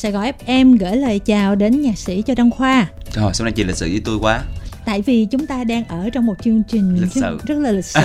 Sài 0.00 0.12
Gòn 0.12 0.24
FM 0.38 0.76
gửi 0.78 0.96
lời 0.96 1.18
chào 1.18 1.54
đến 1.54 1.80
nhạc 1.80 1.98
sĩ 1.98 2.22
Châu 2.26 2.34
Đăng 2.34 2.50
Khoa. 2.50 2.86
Trời, 3.12 3.30
sau 3.34 3.44
này 3.44 3.52
chị 3.52 3.64
lịch 3.64 3.76
sự 3.76 3.86
với 3.86 4.00
tôi 4.04 4.18
quá 4.22 4.42
tại 4.84 5.02
vì 5.02 5.24
chúng 5.24 5.46
ta 5.46 5.64
đang 5.64 5.84
ở 5.84 6.10
trong 6.12 6.26
một 6.26 6.34
chương 6.42 6.62
trình 6.68 6.94
lịch 6.94 7.14
rất, 7.14 7.20
sự. 7.20 7.38
rất 7.46 7.58
là 7.58 7.70
lịch 7.70 7.84
sự. 7.94 8.00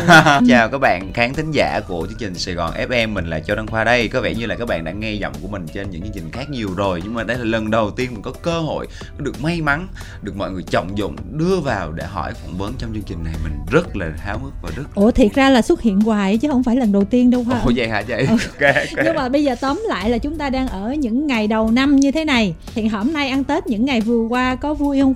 Chào 0.48 0.70
các 0.70 0.78
bạn 0.78 1.12
khán 1.14 1.34
thính 1.34 1.52
giả 1.52 1.82
của 1.88 2.08
chương 2.10 2.18
trình 2.20 2.36
Sài 2.36 2.54
Gòn 2.54 2.74
FM 2.90 3.14
mình 3.14 3.26
là 3.26 3.40
Châu 3.40 3.56
Đăng 3.56 3.68
Khoa 3.68 3.84
đây. 3.84 4.08
Có 4.08 4.22
vẻ 4.22 4.34
như 4.34 4.46
là 4.46 4.56
các 4.56 4.68
bạn 4.68 4.84
đã 4.84 4.92
nghe 4.92 5.14
giọng 5.14 5.34
của 5.42 5.48
mình 5.48 5.66
trên 5.74 5.90
những 5.90 6.02
chương 6.02 6.12
trình 6.14 6.32
khác 6.32 6.50
nhiều 6.50 6.70
rồi 6.76 7.02
nhưng 7.04 7.14
mà 7.14 7.24
đây 7.24 7.38
là 7.38 7.44
lần 7.44 7.72
đầu 7.72 7.92
tiên 7.92 8.10
mình 8.14 8.22
có 8.22 8.32
cơ 8.32 8.60
hội 8.60 8.88
được 9.18 9.42
may 9.42 9.62
mắn 9.62 9.88
được 10.22 10.38
mọi 10.38 10.52
người 10.52 10.64
trọng 10.64 10.98
dụng 10.98 11.16
đưa 11.32 11.60
vào 11.60 11.92
để 11.92 12.06
hỏi 12.06 12.34
phỏng 12.34 12.58
vấn 12.58 12.74
trong 12.78 12.94
chương 12.94 13.04
trình 13.04 13.24
này. 13.24 13.34
Mình 13.44 13.54
rất 13.72 13.96
là 13.96 14.12
háo 14.18 14.40
hức 14.40 14.54
và 14.62 14.70
rất 14.76 14.84
ủa 14.96 15.12
thiệt 15.12 15.34
ra 15.34 15.50
là 15.50 15.62
xuất 15.62 15.82
hiện 15.82 16.02
hoài 16.02 16.38
chứ 16.38 16.48
không 16.52 16.64
phải 16.64 16.76
lần 16.76 16.92
đầu 16.92 17.04
tiên 17.04 17.32
đâu 17.32 17.44
Khoa 17.44 17.60
ủa 17.60 17.72
vậy 17.76 17.88
hả? 17.88 18.04
Vậy. 18.08 18.26
Ừ. 18.30 18.38
okay, 18.54 18.74
okay. 18.74 19.06
nhưng 19.06 19.16
mà 19.16 19.30
bây 19.30 19.44
giờ 19.44 19.56
tóm 19.62 19.84
lại 19.88 20.10
là 20.10 20.18
chúng 20.18 20.38
ta 20.38 20.50
đang 20.50 20.68
ở 20.68 20.94
những 20.94 21.28
ngày 21.28 21.48
đầu 21.48 21.72
năm 21.72 21.96
như 21.96 22.12
thế 22.12 22.26
này. 22.26 22.56
Thì 22.76 22.88
hôm 22.88 23.14
nay 23.14 23.30
ăn 23.30 23.44
Tết 23.44 23.68
những 23.68 23.86
ngày 23.86 24.02
vừa 24.02 24.28
qua 24.30 24.56
có 24.56 24.74
vui 24.74 25.02
không 25.02 25.14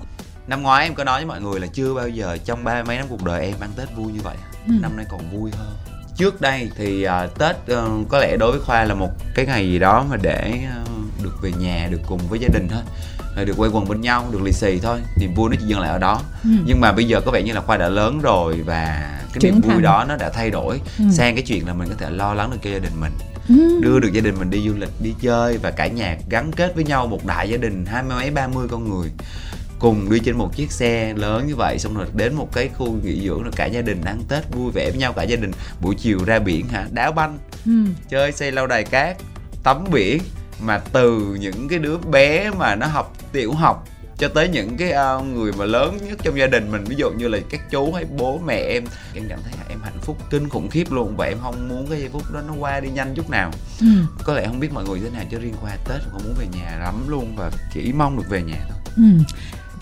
năm 0.50 0.62
ngoái 0.62 0.86
em 0.86 0.94
có 0.94 1.04
nói 1.04 1.20
với 1.20 1.26
mọi 1.26 1.40
người 1.40 1.60
là 1.60 1.66
chưa 1.66 1.94
bao 1.94 2.08
giờ 2.08 2.36
trong 2.44 2.64
ba 2.64 2.82
mấy 2.82 2.96
năm 2.96 3.06
cuộc 3.08 3.24
đời 3.24 3.46
em 3.46 3.54
ăn 3.60 3.70
tết 3.76 3.88
vui 3.96 4.12
như 4.12 4.20
vậy 4.22 4.36
ừ. 4.66 4.72
năm 4.80 4.96
nay 4.96 5.06
còn 5.08 5.20
vui 5.30 5.50
hơn 5.58 5.68
trước 6.16 6.40
đây 6.40 6.70
thì 6.76 7.06
uh, 7.06 7.38
tết 7.38 7.56
uh, 7.72 8.08
có 8.08 8.18
lẽ 8.18 8.36
đối 8.36 8.50
với 8.50 8.60
khoa 8.60 8.84
là 8.84 8.94
một 8.94 9.10
cái 9.34 9.46
ngày 9.46 9.68
gì 9.68 9.78
đó 9.78 10.06
mà 10.10 10.16
để 10.22 10.52
uh, 10.82 11.22
được 11.22 11.42
về 11.42 11.52
nhà 11.58 11.88
được 11.90 12.00
cùng 12.06 12.20
với 12.28 12.38
gia 12.38 12.48
đình 12.48 12.68
thôi 12.70 13.44
được 13.44 13.54
quay 13.56 13.70
quần 13.70 13.88
bên 13.88 14.00
nhau 14.00 14.26
được 14.32 14.42
lì 14.42 14.52
xì 14.52 14.78
thôi 14.78 14.98
niềm 15.16 15.34
vui 15.34 15.50
nó 15.50 15.56
chỉ 15.60 15.66
dừng 15.66 15.80
lại 15.80 15.90
ở 15.90 15.98
đó 15.98 16.22
ừ. 16.44 16.50
nhưng 16.66 16.80
mà 16.80 16.92
bây 16.92 17.04
giờ 17.04 17.20
có 17.20 17.30
vẻ 17.30 17.42
như 17.42 17.52
là 17.52 17.60
khoa 17.60 17.76
đã 17.76 17.88
lớn 17.88 18.20
rồi 18.20 18.60
và 18.66 19.10
cái 19.32 19.40
Trưởng 19.40 19.52
niềm 19.52 19.60
vui 19.60 19.72
thành. 19.72 19.82
đó 19.82 20.04
nó 20.08 20.16
đã 20.16 20.30
thay 20.30 20.50
đổi 20.50 20.80
ừ. 20.98 21.04
sang 21.12 21.34
cái 21.34 21.44
chuyện 21.46 21.66
là 21.66 21.74
mình 21.74 21.88
có 21.88 21.94
thể 21.98 22.10
lo 22.10 22.34
lắng 22.34 22.50
được 22.50 22.58
cho 22.62 22.70
gia 22.70 22.78
đình 22.78 23.00
mình 23.00 23.12
ừ. 23.48 23.80
đưa 23.82 24.00
được 24.00 24.12
gia 24.12 24.20
đình 24.20 24.34
mình 24.38 24.50
đi 24.50 24.68
du 24.68 24.74
lịch 24.74 24.90
đi 25.02 25.14
chơi 25.20 25.58
và 25.58 25.70
cả 25.70 25.86
nhà 25.86 26.18
gắn 26.30 26.52
kết 26.52 26.74
với 26.74 26.84
nhau 26.84 27.06
một 27.06 27.26
đại 27.26 27.50
gia 27.50 27.56
đình 27.56 27.86
hai 27.86 28.02
mươi 28.02 28.16
mấy 28.16 28.30
ba 28.30 28.48
mươi 28.48 28.68
con 28.70 28.90
người 28.90 29.10
cùng 29.80 30.10
đi 30.10 30.18
trên 30.24 30.36
một 30.36 30.56
chiếc 30.56 30.72
xe 30.72 31.14
lớn 31.14 31.46
như 31.46 31.56
vậy 31.56 31.78
xong 31.78 31.94
rồi 31.94 32.06
đến 32.14 32.34
một 32.34 32.48
cái 32.52 32.68
khu 32.68 32.92
nghỉ 32.92 33.26
dưỡng 33.26 33.42
rồi 33.42 33.52
cả 33.56 33.66
gia 33.66 33.80
đình 33.80 34.02
ăn 34.04 34.22
tết 34.28 34.44
vui 34.52 34.72
vẻ 34.72 34.90
với 34.90 34.98
nhau 34.98 35.12
cả 35.12 35.22
gia 35.22 35.36
đình 35.36 35.50
buổi 35.80 35.94
chiều 35.94 36.24
ra 36.24 36.38
biển 36.38 36.68
hả? 36.68 36.86
Đá 36.92 37.10
banh 37.10 37.38
ừ. 37.66 37.72
chơi 38.08 38.32
xây 38.32 38.52
lâu 38.52 38.66
đài 38.66 38.84
cát 38.84 39.16
tắm 39.64 39.84
biển. 39.92 40.22
Mà 40.62 40.78
từ 40.92 41.36
những 41.40 41.68
cái 41.68 41.78
đứa 41.78 41.98
bé 41.98 42.50
mà 42.50 42.74
nó 42.74 42.86
học 42.86 43.16
tiểu 43.32 43.52
học 43.52 43.88
cho 44.18 44.28
tới 44.28 44.48
những 44.48 44.76
cái 44.76 44.92
uh, 45.18 45.24
người 45.24 45.52
mà 45.52 45.64
lớn 45.64 45.98
nhất 46.08 46.18
trong 46.22 46.38
gia 46.38 46.46
đình 46.46 46.72
mình 46.72 46.84
ví 46.84 46.96
dụ 46.96 47.10
như 47.10 47.28
là 47.28 47.38
các 47.50 47.70
chú 47.70 47.92
hay 47.92 48.04
bố 48.16 48.38
mẹ 48.38 48.56
em 48.56 48.84
em 49.14 49.24
cảm 49.28 49.38
thấy 49.44 49.52
là 49.56 49.64
em 49.68 49.78
hạnh 49.82 49.98
phúc 50.02 50.16
kinh 50.30 50.48
khủng 50.48 50.70
khiếp 50.70 50.92
luôn. 50.92 51.16
Và 51.16 51.26
em 51.26 51.38
không 51.42 51.68
muốn 51.68 51.86
cái 51.90 52.00
giây 52.00 52.08
phút 52.12 52.32
đó 52.32 52.40
nó 52.48 52.54
qua 52.58 52.80
đi 52.80 52.88
nhanh 52.90 53.14
chút 53.14 53.30
nào. 53.30 53.50
Ừ. 53.80 53.86
có 54.24 54.34
lẽ 54.34 54.46
không 54.46 54.60
biết 54.60 54.72
mọi 54.72 54.84
người 54.84 55.00
thế 55.00 55.10
nào 55.10 55.24
chứ 55.30 55.38
riêng 55.38 55.54
qua 55.62 55.76
tết 55.88 56.00
không 56.12 56.22
muốn 56.24 56.34
về 56.38 56.46
nhà 56.52 56.78
lắm 56.80 57.08
luôn 57.08 57.34
và 57.36 57.50
chỉ 57.72 57.92
mong 57.92 58.16
được 58.16 58.28
về 58.28 58.42
nhà 58.42 58.58
thôi. 58.68 58.78
Ừ 58.96 59.24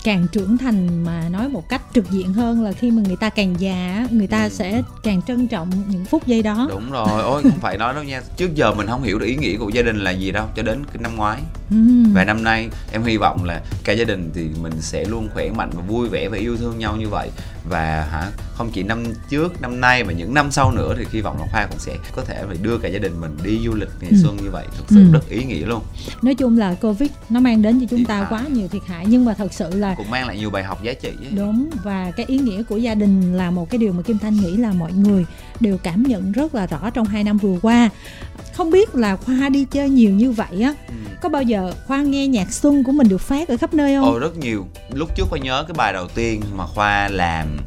càng 0.03 0.27
trưởng 0.31 0.57
thành 0.57 1.03
mà 1.03 1.29
nói 1.29 1.49
một 1.49 1.69
cách 1.69 1.81
trực 1.93 2.11
diện 2.11 2.33
hơn 2.33 2.63
là 2.63 2.71
khi 2.71 2.91
mà 2.91 3.01
người 3.07 3.15
ta 3.15 3.29
càng 3.29 3.55
già 3.59 4.07
người 4.11 4.27
ta 4.27 4.43
ừ. 4.43 4.49
sẽ 4.49 4.81
càng 5.03 5.21
trân 5.21 5.47
trọng 5.47 5.69
những 5.87 6.05
phút 6.05 6.27
giây 6.27 6.43
đó. 6.43 6.67
Đúng 6.69 6.91
rồi. 6.91 7.21
Ôi 7.21 7.41
không 7.43 7.59
phải 7.59 7.77
nói 7.77 7.93
đâu 7.93 8.03
nha. 8.03 8.21
Trước 8.37 8.55
giờ 8.55 8.73
mình 8.73 8.87
không 8.87 9.03
hiểu 9.03 9.19
được 9.19 9.25
ý 9.25 9.35
nghĩa 9.35 9.57
của 9.57 9.69
gia 9.69 9.81
đình 9.81 9.97
là 9.97 10.11
gì 10.11 10.31
đâu 10.31 10.47
cho 10.55 10.63
đến 10.63 10.83
năm 10.99 11.15
ngoái. 11.15 11.41
Ừ. 11.71 11.77
và 12.13 12.25
năm 12.25 12.43
nay 12.43 12.69
em 12.91 13.03
hy 13.03 13.17
vọng 13.17 13.43
là 13.43 13.61
cả 13.83 13.93
gia 13.93 14.03
đình 14.03 14.31
thì 14.33 14.49
mình 14.61 14.73
sẽ 14.81 15.05
luôn 15.05 15.29
khỏe 15.33 15.49
mạnh 15.49 15.69
và 15.73 15.81
vui 15.81 16.09
vẻ 16.09 16.29
và 16.29 16.37
yêu 16.37 16.57
thương 16.57 16.79
nhau 16.79 16.95
như 16.95 17.07
vậy 17.09 17.29
và 17.65 18.07
hả 18.11 18.31
không 18.53 18.71
chỉ 18.71 18.83
năm 18.83 19.03
trước 19.29 19.61
năm 19.61 19.81
nay 19.81 20.03
mà 20.03 20.13
những 20.13 20.33
năm 20.33 20.51
sau 20.51 20.71
nữa 20.71 20.95
thì 20.97 21.05
hy 21.11 21.21
vọng 21.21 21.37
là 21.39 21.47
khoa 21.51 21.65
cũng 21.65 21.79
sẽ 21.79 21.97
có 22.15 22.23
thể 22.25 22.43
phải 22.47 22.57
đưa 22.61 22.77
cả 22.77 22.89
gia 22.89 22.99
đình 22.99 23.21
mình 23.21 23.37
đi 23.43 23.59
du 23.65 23.75
lịch 23.75 23.89
ngày 24.01 24.11
ừ. 24.11 24.17
xuân 24.23 24.37
như 24.43 24.49
vậy 24.51 24.65
thực 24.77 24.85
sự 24.89 24.95
ừ. 24.95 25.11
rất 25.13 25.29
ý 25.29 25.43
nghĩa 25.43 25.65
luôn 25.65 25.83
nói 26.21 26.35
chung 26.35 26.57
là 26.57 26.73
covid 26.73 27.09
nó 27.29 27.39
mang 27.39 27.61
đến 27.61 27.79
cho 27.79 27.85
chúng 27.89 27.99
thiệt 27.99 28.07
ta 28.07 28.15
hại. 28.15 28.25
quá 28.29 28.45
nhiều 28.53 28.67
thiệt 28.67 28.81
hại 28.87 29.05
nhưng 29.07 29.25
mà 29.25 29.33
thật 29.33 29.53
sự 29.53 29.69
là 29.75 29.95
cũng 29.95 30.09
mang 30.09 30.27
lại 30.27 30.37
nhiều 30.37 30.49
bài 30.49 30.63
học 30.63 30.83
giá 30.83 30.93
trị 30.93 31.09
ấy. 31.09 31.31
đúng 31.35 31.69
và 31.83 32.11
cái 32.11 32.25
ý 32.25 32.37
nghĩa 32.37 32.63
của 32.63 32.77
gia 32.77 32.95
đình 32.95 33.37
là 33.37 33.51
một 33.51 33.69
cái 33.69 33.77
điều 33.77 33.93
mà 33.93 34.01
kim 34.01 34.17
thanh 34.17 34.37
nghĩ 34.37 34.57
là 34.57 34.73
mọi 34.73 34.93
người 34.93 35.25
đều 35.59 35.77
cảm 35.77 36.03
nhận 36.03 36.31
rất 36.31 36.55
là 36.55 36.67
rõ 36.67 36.89
trong 36.89 37.07
hai 37.07 37.23
năm 37.23 37.37
vừa 37.37 37.59
qua 37.61 37.89
không 38.53 38.71
biết 38.71 38.95
là 38.95 39.15
khoa 39.15 39.49
đi 39.49 39.65
chơi 39.65 39.89
nhiều 39.89 40.11
như 40.11 40.31
vậy 40.31 40.61
á 40.61 40.73
ừ. 40.87 40.93
Có 41.21 41.29
bao 41.29 41.41
giờ 41.41 41.71
khoa 41.87 42.01
nghe 42.01 42.27
nhạc 42.27 42.53
xuân 42.53 42.83
của 42.83 42.91
mình 42.91 43.09
được 43.09 43.21
phát 43.21 43.47
ở 43.47 43.57
khắp 43.57 43.73
nơi 43.73 43.95
không? 43.95 44.05
Ồ 44.05 44.19
rất 44.19 44.37
nhiều. 44.37 44.67
Lúc 44.93 45.09
trước 45.15 45.27
khoa 45.29 45.39
nhớ 45.39 45.63
cái 45.67 45.73
bài 45.77 45.93
đầu 45.93 46.07
tiên 46.07 46.41
mà 46.55 46.65
khoa 46.65 47.07
làm 47.07 47.57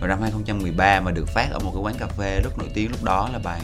vào 0.00 0.08
năm 0.08 0.22
2013 0.22 1.00
mà 1.00 1.10
được 1.10 1.28
phát 1.28 1.48
ở 1.50 1.58
một 1.58 1.70
cái 1.74 1.82
quán 1.82 1.94
cà 1.98 2.06
phê 2.06 2.40
rất 2.44 2.58
nổi 2.58 2.68
tiếng 2.74 2.90
lúc 2.90 3.04
đó 3.04 3.28
là 3.32 3.38
bài 3.38 3.60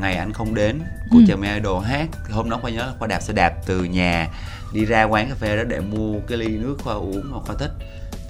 ngày 0.00 0.14
anh 0.16 0.32
không 0.32 0.54
đến 0.54 0.80
của 1.10 1.18
ừ. 1.18 1.24
chàng 1.28 1.54
idol 1.54 1.84
hát. 1.84 2.08
Thì 2.26 2.32
hôm 2.32 2.50
đó 2.50 2.58
khoa 2.62 2.70
nhớ 2.70 2.86
là 2.86 2.92
khoa 2.98 3.08
đạp 3.08 3.20
xe 3.20 3.32
đạp 3.32 3.52
từ 3.66 3.84
nhà 3.84 4.28
đi 4.72 4.84
ra 4.84 5.04
quán 5.04 5.28
cà 5.28 5.34
phê 5.34 5.56
đó 5.56 5.62
để 5.64 5.80
mua 5.80 6.14
cái 6.28 6.38
ly 6.38 6.48
nước 6.48 6.76
khoa 6.84 6.94
uống 6.94 7.32
mà 7.32 7.38
khoa 7.40 7.56
thích. 7.56 7.72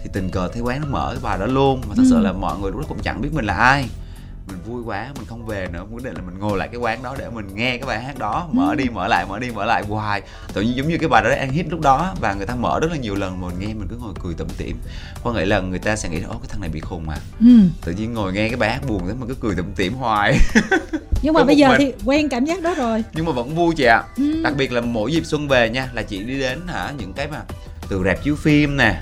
Thì 0.03 0.11
tình 0.13 0.31
cờ 0.31 0.49
thấy 0.49 0.63
quán 0.63 0.81
nó 0.81 0.87
mở 0.91 1.09
cái 1.13 1.23
bài 1.23 1.39
đó 1.39 1.47
luôn. 1.47 1.81
Mà 1.89 1.95
thật 1.95 2.03
ừ. 2.05 2.09
sự 2.11 2.19
là 2.19 2.33
mọi 2.33 2.59
người 2.59 2.71
lúc 2.71 2.81
đó 2.81 2.87
cũng 2.89 2.99
chẳng 3.03 3.23
biết 3.23 3.31
mình 3.33 3.45
là 3.45 3.55
ai 3.55 3.89
mình 4.51 4.61
vui 4.67 4.83
quá 4.87 5.09
mình 5.17 5.27
không 5.27 5.47
về 5.47 5.67
nữa 5.73 5.85
quyết 5.93 6.05
định 6.05 6.15
là 6.15 6.23
mình 6.23 6.39
ngồi 6.39 6.59
lại 6.59 6.69
cái 6.69 6.77
quán 6.77 7.03
đó 7.03 7.15
để 7.19 7.29
mình 7.31 7.49
nghe 7.55 7.77
cái 7.77 7.87
bài 7.87 8.03
hát 8.03 8.19
đó 8.19 8.49
mở 8.53 8.69
ừ. 8.71 8.75
đi 8.75 8.85
mở 8.93 9.09
lại 9.09 9.27
mở 9.29 9.39
đi 9.39 9.51
mở 9.51 9.65
lại 9.65 9.85
hoài 9.89 10.23
tự 10.53 10.63
nhiên 10.63 10.77
giống 10.77 10.89
như 10.89 10.99
cái 10.99 11.09
bài 11.09 11.23
đó 11.23 11.31
đang 11.31 11.51
hit 11.51 11.67
lúc 11.71 11.81
đó 11.81 12.15
và 12.21 12.35
người 12.35 12.47
ta 12.47 12.55
mở 12.55 12.81
rất 12.81 12.91
là 12.91 12.97
nhiều 12.97 13.15
lần 13.15 13.41
mình 13.41 13.55
nghe 13.59 13.67
mình 13.67 13.87
cứ 13.91 13.97
ngồi 13.97 14.13
cười 14.23 14.35
tủm 14.35 14.49
tỉm 14.59 14.77
có 15.25 15.33
nghĩa 15.33 15.45
là 15.45 15.61
người 15.61 15.79
ta 15.79 15.97
sẽ 15.97 16.09
nghĩ 16.09 16.23
ô 16.23 16.33
cái 16.33 16.49
thằng 16.49 16.61
này 16.61 16.71
bị 16.71 16.81
khùng 16.81 17.09
à 17.09 17.17
ừ. 17.41 17.47
tự 17.85 17.93
nhiên 17.93 18.15
ngồi 18.15 18.33
nghe 18.33 18.49
cái 18.49 18.57
bài 18.57 18.71
hát 18.71 18.81
buồn 18.89 19.03
thế 19.09 19.15
mà 19.21 19.27
cứ 19.27 19.35
cười 19.41 19.55
tủm 19.55 19.67
tỉm 19.77 19.95
hoài 19.95 20.39
nhưng 21.23 21.35
mà 21.35 21.45
bây 21.45 21.57
giờ 21.57 21.69
mình. 21.69 21.79
thì 21.79 21.93
quen 22.05 22.29
cảm 22.29 22.45
giác 22.45 22.63
đó 22.63 22.75
rồi 22.75 23.05
nhưng 23.13 23.27
mà 23.27 23.33
vẫn 23.33 23.55
vui 23.55 23.75
chị 23.77 23.85
ạ 23.85 23.97
à. 23.97 24.09
ừ. 24.17 24.43
đặc 24.43 24.53
biệt 24.57 24.73
là 24.73 24.81
mỗi 24.81 25.13
dịp 25.13 25.27
xuân 25.27 25.49
về 25.49 25.71
nha 25.71 25.89
là 25.93 26.03
chị 26.03 26.25
đi 26.25 26.39
đến 26.39 26.61
hả 26.67 26.93
những 26.99 27.13
cái 27.13 27.29
mà 27.29 27.41
từ 27.89 28.03
rạp 28.05 28.23
chiếu 28.23 28.37
phim 28.37 28.77
nè 28.77 29.01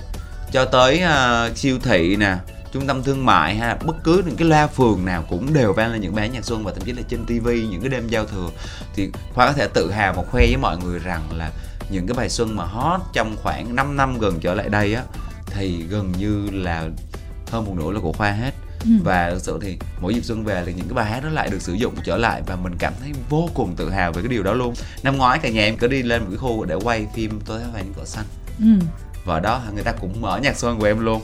cho 0.52 0.64
tới 0.64 1.02
uh, 1.04 1.56
siêu 1.56 1.78
thị 1.82 2.16
nè 2.16 2.36
trung 2.72 2.86
tâm 2.86 3.02
thương 3.02 3.26
mại 3.26 3.56
ha 3.56 3.74
bất 3.86 3.96
cứ 4.04 4.22
những 4.26 4.36
cái 4.36 4.48
loa 4.48 4.66
phường 4.66 5.04
nào 5.04 5.24
cũng 5.28 5.54
đều 5.54 5.72
vang 5.72 5.92
lên 5.92 6.00
những 6.00 6.14
bài 6.14 6.28
nhạc 6.28 6.44
xuân 6.44 6.64
và 6.64 6.72
thậm 6.72 6.82
chí 6.84 6.92
là 6.92 7.02
trên 7.08 7.24
tivi 7.26 7.66
những 7.66 7.80
cái 7.80 7.88
đêm 7.90 8.08
giao 8.08 8.24
thừa 8.24 8.48
thì 8.94 9.10
khoa 9.34 9.46
có 9.46 9.52
thể 9.52 9.68
tự 9.74 9.90
hào 9.90 10.12
và 10.12 10.22
khoe 10.30 10.46
với 10.46 10.56
mọi 10.56 10.76
người 10.78 10.98
rằng 10.98 11.22
là 11.32 11.50
những 11.90 12.06
cái 12.06 12.14
bài 12.16 12.28
xuân 12.28 12.56
mà 12.56 12.64
hot 12.64 13.00
trong 13.12 13.36
khoảng 13.42 13.76
5 13.76 13.96
năm 13.96 14.18
gần 14.18 14.40
trở 14.40 14.54
lại 14.54 14.68
đây 14.68 14.94
á 14.94 15.02
thì 15.46 15.82
gần 15.90 16.12
như 16.18 16.50
là 16.52 16.88
hơn 17.50 17.64
một 17.64 17.74
nửa 17.76 17.90
là 17.90 18.00
của 18.00 18.12
khoa 18.12 18.30
hết 18.32 18.54
Ừ. 18.84 18.90
và 19.04 19.30
thực 19.30 19.42
sự 19.42 19.58
thì 19.62 19.78
mỗi 20.00 20.14
dịp 20.14 20.24
xuân 20.24 20.44
về 20.44 20.62
thì 20.66 20.72
những 20.72 20.86
cái 20.88 20.94
bài 20.94 21.10
hát 21.10 21.24
đó 21.24 21.28
lại 21.30 21.48
được 21.50 21.62
sử 21.62 21.72
dụng 21.72 21.94
trở 22.04 22.16
lại 22.16 22.42
và 22.46 22.56
mình 22.56 22.72
cảm 22.78 22.92
thấy 23.00 23.12
vô 23.28 23.48
cùng 23.54 23.74
tự 23.76 23.90
hào 23.90 24.12
về 24.12 24.22
cái 24.22 24.28
điều 24.28 24.42
đó 24.42 24.52
luôn 24.52 24.74
năm 25.02 25.16
ngoái 25.16 25.38
cả 25.38 25.48
nhà 25.48 25.62
em 25.62 25.76
có 25.76 25.86
đi 25.86 26.02
lên 26.02 26.20
một 26.22 26.26
cái 26.30 26.36
khu 26.38 26.64
để 26.64 26.74
quay 26.74 27.06
phim 27.14 27.40
tôi 27.46 27.60
thấy 27.72 27.82
những 27.84 27.94
cỏ 27.96 28.04
xanh 28.04 28.24
ừ. 28.58 28.66
và 29.24 29.40
đó 29.40 29.62
người 29.74 29.82
ta 29.84 29.92
cũng 29.92 30.20
mở 30.20 30.38
nhạc 30.42 30.56
xuân 30.58 30.78
của 30.78 30.84
em 30.86 30.98
luôn. 30.98 31.22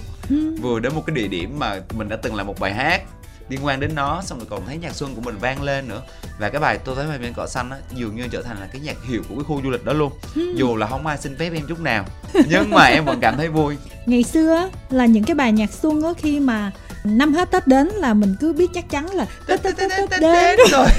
Vừa 0.61 0.81
đến 0.81 0.95
một 0.95 1.03
cái 1.07 1.17
địa 1.17 1.29
điểm 1.29 1.59
mà 1.59 1.81
mình 1.95 2.09
đã 2.09 2.17
từng 2.17 2.35
làm 2.35 2.47
một 2.47 2.61
bài 2.61 2.75
hát 2.75 3.03
liên 3.49 3.65
quan 3.65 3.81
đến 3.81 3.95
nó 3.95 4.23
xong 4.23 4.39
rồi 4.39 4.47
còn 4.51 4.67
thấy 4.67 4.77
nhạc 4.77 4.95
xuân 4.95 5.15
của 5.15 5.21
mình 5.21 5.37
vang 5.41 5.63
lên 5.63 5.89
nữa. 5.89 6.03
Và 6.39 6.49
cái 6.49 6.61
bài 6.61 6.79
tôi 6.85 6.95
thấy 6.97 7.07
bài 7.07 7.19
bên 7.19 7.33
cỏ 7.37 7.47
xanh 7.47 7.71
á 7.71 7.77
dường 7.95 8.17
như 8.17 8.29
trở 8.31 8.43
thành 8.43 8.61
là 8.61 8.67
cái 8.73 8.81
nhạc 8.81 8.97
hiệu 9.09 9.23
của 9.29 9.35
cái 9.35 9.45
khu 9.45 9.61
du 9.65 9.71
lịch 9.71 9.85
đó 9.85 9.93
luôn. 9.93 10.13
Ừ. 10.35 10.55
dù 10.57 10.77
là 10.77 10.87
không 10.87 11.07
ai 11.07 11.19
xin 11.19 11.37
phép 11.39 11.51
em 11.55 11.67
chút 11.69 11.81
nào 11.81 12.05
nhưng 12.49 12.71
mà 12.71 12.85
em 12.85 13.05
vẫn 13.05 13.21
cảm 13.21 13.37
thấy 13.37 13.49
vui. 13.49 13.77
Ngày 14.07 14.23
xưa 14.23 14.71
là 14.91 15.07
những 15.07 15.25
cái 15.25 15.35
bài 15.35 15.53
nhạc 15.53 15.73
xuân 15.73 16.03
á 16.03 16.11
khi 16.19 16.41
mà 16.41 16.71
năm 17.05 17.35
hết 17.35 17.51
tết 17.51 17.67
đến 17.67 17.89
là 17.89 18.15
mình 18.15 18.37
cứ 18.41 18.53
biết 18.53 18.71
chắc 18.75 18.91
chắn 18.91 19.15
là 19.15 19.27
tết 19.47 19.63
tết 19.63 19.77
tết 19.77 19.91
tết, 20.11 20.21
đến 20.21 20.59
rồi. 20.71 20.87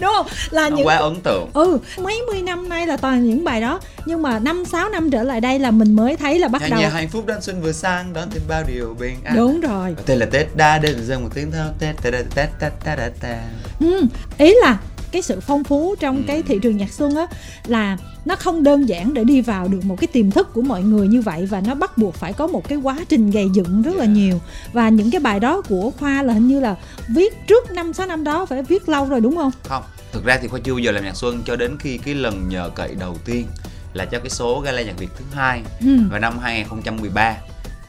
đúng 0.00 0.10
không? 0.14 0.26
là 0.50 0.68
những 0.68 0.86
quá 0.86 0.96
ấn 0.96 1.20
tượng. 1.20 1.50
Ừ 1.54 1.78
mấy 1.98 2.22
mươi 2.26 2.42
năm 2.42 2.68
nay 2.68 2.86
là 2.86 2.96
toàn 2.96 3.24
những 3.24 3.44
bài 3.44 3.60
đó. 3.60 3.80
Nhưng 4.06 4.22
mà 4.22 4.38
năm 4.38 4.64
sáu 4.64 4.88
năm 4.88 5.10
trở 5.10 5.22
lại 5.22 5.40
đây 5.40 5.58
là 5.58 5.70
mình 5.70 5.96
mới 5.96 6.16
thấy 6.16 6.38
là 6.38 6.48
bắt 6.48 6.62
đầu. 6.70 6.80
hạnh 6.92 7.08
phúc 7.08 7.26
đón 7.26 7.40
xuân 7.42 7.62
vừa 7.62 7.72
sang 7.72 8.12
đón 8.12 8.30
thêm 8.30 8.42
bao 8.48 8.62
điều 8.66 8.96
bình 8.98 9.16
an. 9.24 9.36
Đúng 9.36 9.60
rồi. 9.60 9.96
Tên 10.06 10.18
là 10.18 10.26
tết 10.26 10.56
đa 10.56 10.78
đến 10.78 11.04
dân 11.06 11.22
một 11.22 11.30
tiếng 11.34 11.50
thơ 11.50 11.72
tết 11.78 11.96
tết 12.02 12.12
tết 12.12 12.24
tết 12.34 12.48
tết 12.60 12.96
tết 12.96 13.12
tết 13.20 13.38
ừ, 13.80 14.02
ý 14.38 14.54
là 14.62 14.78
cái 15.12 15.22
sự 15.22 15.40
phong 15.40 15.64
phú 15.64 15.94
trong 16.00 16.16
ừ. 16.16 16.22
cái 16.26 16.42
thị 16.42 16.58
trường 16.62 16.76
nhạc 16.76 16.92
xuân 16.92 17.16
á 17.16 17.26
là 17.66 17.96
nó 18.24 18.36
không 18.36 18.62
đơn 18.62 18.88
giản 18.88 19.14
để 19.14 19.24
đi 19.24 19.40
vào 19.40 19.68
được 19.68 19.84
một 19.84 19.96
cái 20.00 20.06
tiềm 20.06 20.30
thức 20.30 20.48
của 20.54 20.62
mọi 20.62 20.82
người 20.82 21.08
như 21.08 21.20
vậy 21.20 21.46
và 21.46 21.60
nó 21.66 21.74
bắt 21.74 21.98
buộc 21.98 22.14
phải 22.14 22.32
có 22.32 22.46
một 22.46 22.68
cái 22.68 22.78
quá 22.78 22.98
trình 23.08 23.30
gầy 23.30 23.46
dựng 23.54 23.82
rất 23.82 23.96
là 23.96 24.04
nhiều 24.04 24.40
và 24.72 24.88
những 24.88 25.10
cái 25.10 25.20
bài 25.20 25.40
đó 25.40 25.62
của 25.68 25.90
khoa 25.98 26.22
là 26.22 26.34
hình 26.34 26.48
như 26.48 26.60
là 26.60 26.76
viết 27.08 27.46
trước 27.46 27.70
năm 27.70 27.92
sáu 27.92 28.06
năm 28.06 28.24
đó 28.24 28.46
phải 28.46 28.62
viết 28.62 28.88
lâu 28.88 29.04
rồi 29.04 29.20
đúng 29.20 29.36
không 29.36 29.52
không 29.62 29.82
thực 30.12 30.24
ra 30.24 30.38
thì 30.42 30.48
khoa 30.48 30.60
chưa 30.60 30.72
bao 30.72 30.78
giờ 30.78 30.92
làm 30.92 31.04
nhạc 31.04 31.16
xuân 31.16 31.42
cho 31.44 31.56
đến 31.56 31.76
khi 31.78 31.98
cái 31.98 32.14
lần 32.14 32.48
nhờ 32.48 32.70
cậy 32.74 32.94
đầu 33.00 33.16
tiên 33.24 33.46
là 33.94 34.04
cho 34.04 34.18
cái 34.18 34.30
số 34.30 34.60
gala 34.60 34.82
nhạc 34.82 34.98
việt 34.98 35.08
thứ 35.18 35.24
hai 35.32 35.62
ừ. 35.80 35.98
vào 36.10 36.20
năm 36.20 36.38
2013 36.38 37.36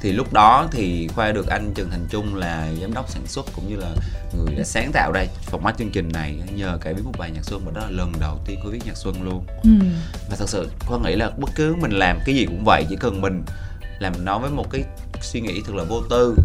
thì 0.04 0.12
lúc 0.12 0.34
đó 0.34 0.68
thì 0.72 1.08
khoa 1.08 1.32
được 1.32 1.48
anh 1.48 1.72
Trần 1.76 1.90
Thành 1.90 2.06
Trung 2.10 2.36
là 2.36 2.68
giám 2.82 2.94
đốc 2.94 3.10
sản 3.10 3.28
xuất 3.28 3.46
cũng 3.56 3.70
như 3.70 3.76
là 3.76 3.90
người 4.38 4.56
đã 4.56 4.64
sáng 4.64 4.92
tạo 4.94 5.12
ra 5.12 5.26
format 5.52 5.72
chương 5.78 5.90
trình 5.90 6.10
này. 6.14 6.40
Nhờ 6.56 6.78
cải 6.82 6.94
viết 6.94 7.02
một 7.06 7.12
bài 7.18 7.32
nhạc 7.32 7.46
xuân 7.46 7.62
và 7.66 7.72
đó 7.76 7.82
là 7.82 7.90
lần 7.90 8.12
đầu 8.20 8.40
tiên 8.46 8.60
cô 8.64 8.70
viết 8.70 8.82
nhạc 8.86 8.98
xuân 8.98 9.24
luôn. 9.24 9.46
Ừ. 9.64 9.70
và 10.30 10.36
thật 10.40 10.50
sự 10.50 10.70
khoa 10.80 11.00
nghĩ 11.00 11.16
là 11.16 11.30
bất 11.38 11.50
cứ 11.56 11.76
mình 11.76 11.92
làm 11.92 12.20
cái 12.26 12.36
gì 12.36 12.46
cũng 12.46 12.64
vậy 12.66 12.86
chỉ 12.90 12.96
cần 13.00 13.22
mình 13.22 13.44
làm 14.00 14.26
nó 14.26 14.40
với 14.40 14.52
một 14.52 14.72
cái 14.72 14.84
suy 15.22 15.42
nghĩ 15.42 15.62
thật 15.66 15.76
là 15.76 15.84
vô 15.84 16.02
tư 16.10 16.36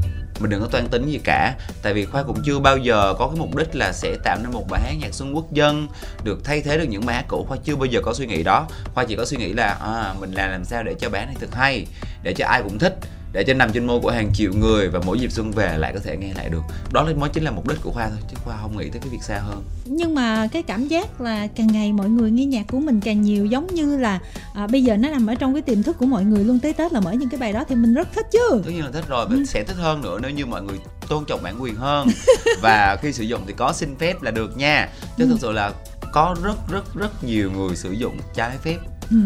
mình 0.41 0.51
đừng 0.51 0.61
có 0.61 0.67
toan 0.67 0.89
tính 0.89 1.07
gì 1.07 1.21
cả. 1.25 1.55
Tại 1.83 1.95
vì 1.95 2.05
khoa 2.05 2.23
cũng 2.23 2.43
chưa 2.45 2.59
bao 2.59 2.77
giờ 2.77 3.15
có 3.19 3.29
cái 3.29 3.37
mục 3.39 3.57
đích 3.57 3.75
là 3.75 3.93
sẽ 3.93 4.17
tạo 4.25 4.39
nên 4.43 4.53
một 4.53 4.67
bài 4.71 4.81
hát 4.85 4.95
nhạc 5.01 5.15
xuân 5.15 5.37
quốc 5.37 5.53
dân 5.53 5.89
được 6.25 6.45
thay 6.45 6.63
thế 6.63 6.79
được 6.79 6.87
những 6.89 7.07
bài 7.07 7.17
hát 7.17 7.25
cũ. 7.29 7.47
Khoa 7.49 7.57
chưa 7.65 7.77
bao 7.77 7.87
giờ 7.87 8.01
có 8.05 8.15
suy 8.15 8.27
nghĩ 8.27 8.43
đó. 8.43 8.67
Khoa 8.95 9.05
chỉ 9.05 9.17
có 9.17 9.25
suy 9.25 9.37
nghĩ 9.37 9.53
là 9.53 9.79
à, 9.81 10.15
mình 10.21 10.33
làm 10.33 10.51
làm 10.51 10.65
sao 10.65 10.83
để 10.83 10.95
cho 11.01 11.11
bài 11.11 11.21
hát 11.21 11.27
này 11.27 11.37
thật 11.41 11.55
hay 11.55 11.87
để 12.23 12.35
cho 12.35 12.47
ai 12.47 12.63
cũng 12.63 12.79
thích 12.79 12.99
để 13.33 13.45
cho 13.45 13.55
nằm 13.55 13.73
trên 13.73 13.87
môi 13.87 14.01
của 14.01 14.11
hàng 14.11 14.31
triệu 14.35 14.53
người 14.53 14.89
và 14.89 15.01
mỗi 15.07 15.19
dịp 15.19 15.33
xuân 15.33 15.53
về 15.53 15.79
lại 15.79 15.93
có 15.95 16.01
thể 16.05 16.17
nghe 16.17 16.35
lại 16.35 16.49
được. 16.49 16.63
Đó 16.93 17.03
là 17.03 17.15
mới 17.15 17.31
chính 17.31 17.45
là 17.45 17.51
mục 17.51 17.69
đích 17.69 17.79
của 17.83 17.91
khoa 17.91 18.09
thôi 18.09 18.19
chứ 18.31 18.37
khoa 18.45 18.57
không 18.63 18.77
nghĩ 18.77 18.89
tới 18.91 19.01
cái 19.01 19.09
việc 19.09 19.23
xa 19.23 19.39
hơn. 19.39 19.63
Nhưng 19.85 20.15
mà 20.15 20.49
cái 20.53 20.63
cảm 20.63 20.89
giác 20.89 21.21
là 21.21 21.47
càng 21.47 21.67
ngày 21.67 21.93
mọi 21.93 22.09
người 22.09 22.31
nghe 22.31 22.45
nhạc 22.45 22.67
của 22.71 22.81
mình 22.81 23.01
càng 23.01 23.23
nhiều 23.23 23.47
giống 23.47 23.75
như 23.75 23.99
là 23.99 24.21
à, 24.55 24.67
bây 24.67 24.85
giờ 24.85 24.97
nó 24.97 25.09
nằm 25.09 25.27
ở 25.27 25.35
trong 25.35 25.53
cái 25.53 25.63
tiềm 25.63 25.83
thức 25.83 25.97
của 25.99 26.07
mọi 26.07 26.25
người 26.25 26.45
luôn. 26.45 26.59
Tới 26.59 26.73
tết 26.73 26.93
là 26.93 27.01
mở 27.01 27.13
những 27.13 27.29
cái 27.29 27.41
bài 27.41 27.53
đó 27.53 27.65
thì 27.69 27.75
mình 27.75 27.95
rất 27.95 28.09
thích 28.15 28.27
chứ. 28.33 28.63
Tất 28.65 28.71
nhiên 28.71 28.85
là 28.85 28.91
thích 28.91 29.05
rồi 29.09 29.27
ừ. 29.31 29.45
sẽ 29.45 29.65
thích 29.65 29.77
hơn 29.77 30.03
nữa 30.03 30.19
nếu 30.23 30.31
như 30.31 30.47
mọi 30.47 30.63
người 30.63 30.79
tôn 31.09 31.25
trọng 31.25 31.43
bản 31.43 31.63
quyền 31.63 31.75
hơn. 31.75 32.09
Và 32.63 32.97
khi 33.03 33.13
sử 33.13 33.25
dụng 33.25 33.43
thì 33.47 33.55
có 33.57 33.73
xin 33.73 33.97
phép 33.97 34.23
là 34.23 34.31
được 34.31 34.57
nha. 34.57 34.89
Chứ 35.17 35.25
ừ. 35.25 35.29
thực 35.31 35.41
sự 35.41 35.53
là 35.53 35.73
có 36.13 36.37
rất 36.43 36.57
rất 36.71 36.95
rất 36.95 37.25
nhiều 37.25 37.51
người 37.51 37.77
sử 37.77 37.93
dụng 37.93 38.19
trái 38.35 38.59
phép. 38.63 38.77
Ừ 39.11 39.17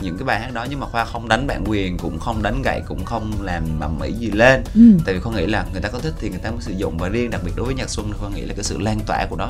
những 0.00 0.16
cái 0.18 0.24
bài 0.24 0.40
hát 0.40 0.54
đó 0.54 0.66
nhưng 0.70 0.80
mà 0.80 0.86
khoa 0.86 1.04
không 1.04 1.28
đánh 1.28 1.46
bản 1.46 1.64
quyền 1.66 1.98
cũng 1.98 2.18
không 2.18 2.42
đánh 2.42 2.62
gậy 2.62 2.82
cũng 2.86 3.04
không 3.04 3.32
làm 3.42 3.62
mầm 3.78 3.98
mỹ 3.98 4.12
gì 4.12 4.30
lên 4.30 4.64
ừ. 4.74 4.80
tại 5.04 5.14
vì 5.14 5.20
khoa 5.20 5.32
nghĩ 5.34 5.46
là 5.46 5.66
người 5.72 5.80
ta 5.80 5.88
có 5.88 5.98
thích 5.98 6.14
thì 6.20 6.30
người 6.30 6.38
ta 6.38 6.50
mới 6.50 6.60
sử 6.60 6.72
dụng 6.72 6.98
và 6.98 7.08
riêng 7.08 7.30
đặc 7.30 7.40
biệt 7.44 7.52
đối 7.56 7.66
với 7.66 7.74
nhạc 7.74 7.90
xuân 7.90 8.12
khoa 8.12 8.30
nghĩ 8.30 8.42
là 8.42 8.54
cái 8.54 8.64
sự 8.64 8.78
lan 8.78 9.00
tỏa 9.06 9.26
của 9.30 9.36
nó 9.36 9.48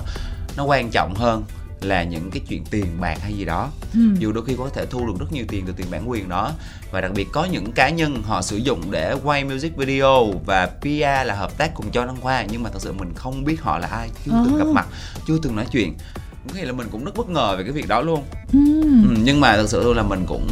nó 0.56 0.64
quan 0.64 0.90
trọng 0.90 1.14
hơn 1.14 1.44
là 1.80 2.02
những 2.02 2.30
cái 2.30 2.42
chuyện 2.48 2.64
tiền 2.70 2.86
bạc 3.00 3.18
hay 3.22 3.32
gì 3.32 3.44
đó 3.44 3.70
ừ. 3.94 4.00
dù 4.18 4.32
đôi 4.32 4.44
khi 4.44 4.54
có 4.58 4.70
thể 4.74 4.86
thu 4.86 5.06
được 5.06 5.14
rất 5.20 5.32
nhiều 5.32 5.44
tiền 5.48 5.64
từ 5.66 5.72
tiền 5.76 5.86
bản 5.90 6.10
quyền 6.10 6.28
đó 6.28 6.52
và 6.90 7.00
đặc 7.00 7.10
biệt 7.14 7.28
có 7.32 7.44
những 7.44 7.72
cá 7.72 7.90
nhân 7.90 8.22
họ 8.22 8.42
sử 8.42 8.56
dụng 8.56 8.90
để 8.90 9.14
quay 9.24 9.44
music 9.44 9.76
video 9.76 10.32
và 10.46 10.66
PR 10.66 11.26
là 11.26 11.34
hợp 11.34 11.58
tác 11.58 11.74
cùng 11.74 11.90
cho 11.92 12.06
đăng 12.06 12.20
khoa 12.20 12.42
nhưng 12.42 12.62
mà 12.62 12.70
thật 12.70 12.82
sự 12.82 12.92
mình 12.92 13.12
không 13.14 13.44
biết 13.44 13.62
họ 13.62 13.78
là 13.78 13.86
ai 13.86 14.10
chưa 14.24 14.32
oh. 14.40 14.46
từng 14.46 14.58
gặp 14.58 14.66
mặt 14.72 14.86
chưa 15.26 15.38
từng 15.42 15.56
nói 15.56 15.66
chuyện 15.72 15.94
có 16.48 16.54
nghĩa 16.54 16.64
là 16.64 16.72
mình 16.72 16.88
cũng 16.92 17.04
rất 17.04 17.16
bất 17.16 17.28
ngờ 17.28 17.54
về 17.58 17.64
cái 17.64 17.72
việc 17.72 17.88
đó 17.88 18.00
luôn. 18.00 18.24
Ừ. 18.52 18.82
Ừ, 18.82 19.16
nhưng 19.22 19.40
mà 19.40 19.56
thật 19.56 19.66
sự 19.68 19.82
luôn 19.84 19.96
là 19.96 20.02
mình 20.02 20.24
cũng 20.28 20.46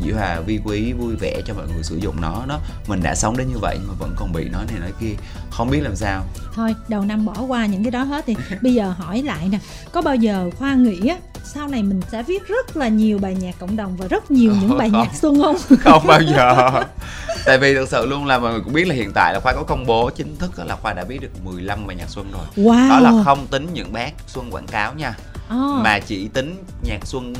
dĩ 0.00 0.10
hòa 0.10 0.40
vi 0.40 0.60
quý 0.64 0.92
vui 0.92 1.14
vẻ 1.20 1.40
cho 1.46 1.54
mọi 1.54 1.66
người 1.74 1.82
sử 1.82 1.96
dụng 1.96 2.20
nó. 2.20 2.44
Đó 2.48 2.60
mình 2.86 3.02
đã 3.02 3.14
sống 3.14 3.36
đến 3.36 3.48
như 3.48 3.58
vậy 3.60 3.78
mà 3.88 3.94
vẫn 3.98 4.14
còn 4.16 4.32
bị 4.32 4.48
nói 4.48 4.64
này 4.66 4.80
nói 4.80 4.92
kia. 5.00 5.14
Không 5.50 5.70
biết 5.70 5.80
làm 5.80 5.96
sao. 5.96 6.24
Thôi 6.54 6.74
đầu 6.88 7.04
năm 7.04 7.24
bỏ 7.24 7.34
qua 7.48 7.66
những 7.66 7.84
cái 7.84 7.90
đó 7.90 8.02
hết 8.02 8.24
thì 8.26 8.36
bây 8.62 8.74
giờ 8.74 8.94
hỏi 8.98 9.22
lại 9.22 9.48
nè 9.48 9.58
có 9.92 10.02
bao 10.02 10.16
giờ 10.16 10.50
khoa 10.58 10.74
nghĩ 10.74 11.08
á 11.08 11.16
sau 11.44 11.68
này 11.68 11.82
mình 11.82 12.00
sẽ 12.12 12.22
viết 12.22 12.48
rất 12.48 12.76
là 12.76 12.88
nhiều 12.88 13.18
bài 13.18 13.36
nhạc 13.40 13.54
cộng 13.58 13.76
đồng 13.76 13.96
và 13.96 14.06
rất 14.06 14.30
nhiều 14.30 14.52
những 14.60 14.78
bài 14.78 14.90
không. 14.90 15.02
nhạc 15.02 15.14
xuân 15.14 15.42
không 15.42 15.56
không 15.80 16.06
bao 16.06 16.20
giờ 16.22 16.70
tại 17.46 17.58
vì 17.58 17.74
thực 17.74 17.88
sự 17.88 18.06
luôn 18.06 18.26
là 18.26 18.38
mọi 18.38 18.52
người 18.52 18.60
cũng 18.64 18.72
biết 18.72 18.86
là 18.86 18.94
hiện 18.94 19.12
tại 19.14 19.32
là 19.32 19.40
khoa 19.40 19.52
có 19.52 19.62
công 19.62 19.86
bố 19.86 20.10
chính 20.10 20.36
thức 20.36 20.50
là 20.58 20.76
khoa 20.76 20.92
đã 20.92 21.04
viết 21.04 21.20
được 21.20 21.44
15 21.44 21.86
bài 21.86 21.96
nhạc 21.96 22.08
xuân 22.08 22.32
rồi 22.32 22.66
wow. 22.66 22.88
đó 22.88 23.00
là 23.00 23.24
không 23.24 23.46
tính 23.46 23.66
những 23.72 23.92
bác 23.92 24.12
xuân 24.26 24.50
quảng 24.50 24.66
cáo 24.66 24.94
nha 24.94 25.14
oh. 25.54 25.82
mà 25.82 25.98
chỉ 25.98 26.28
tính 26.28 26.64
nhạc 26.82 27.06
xuân 27.06 27.34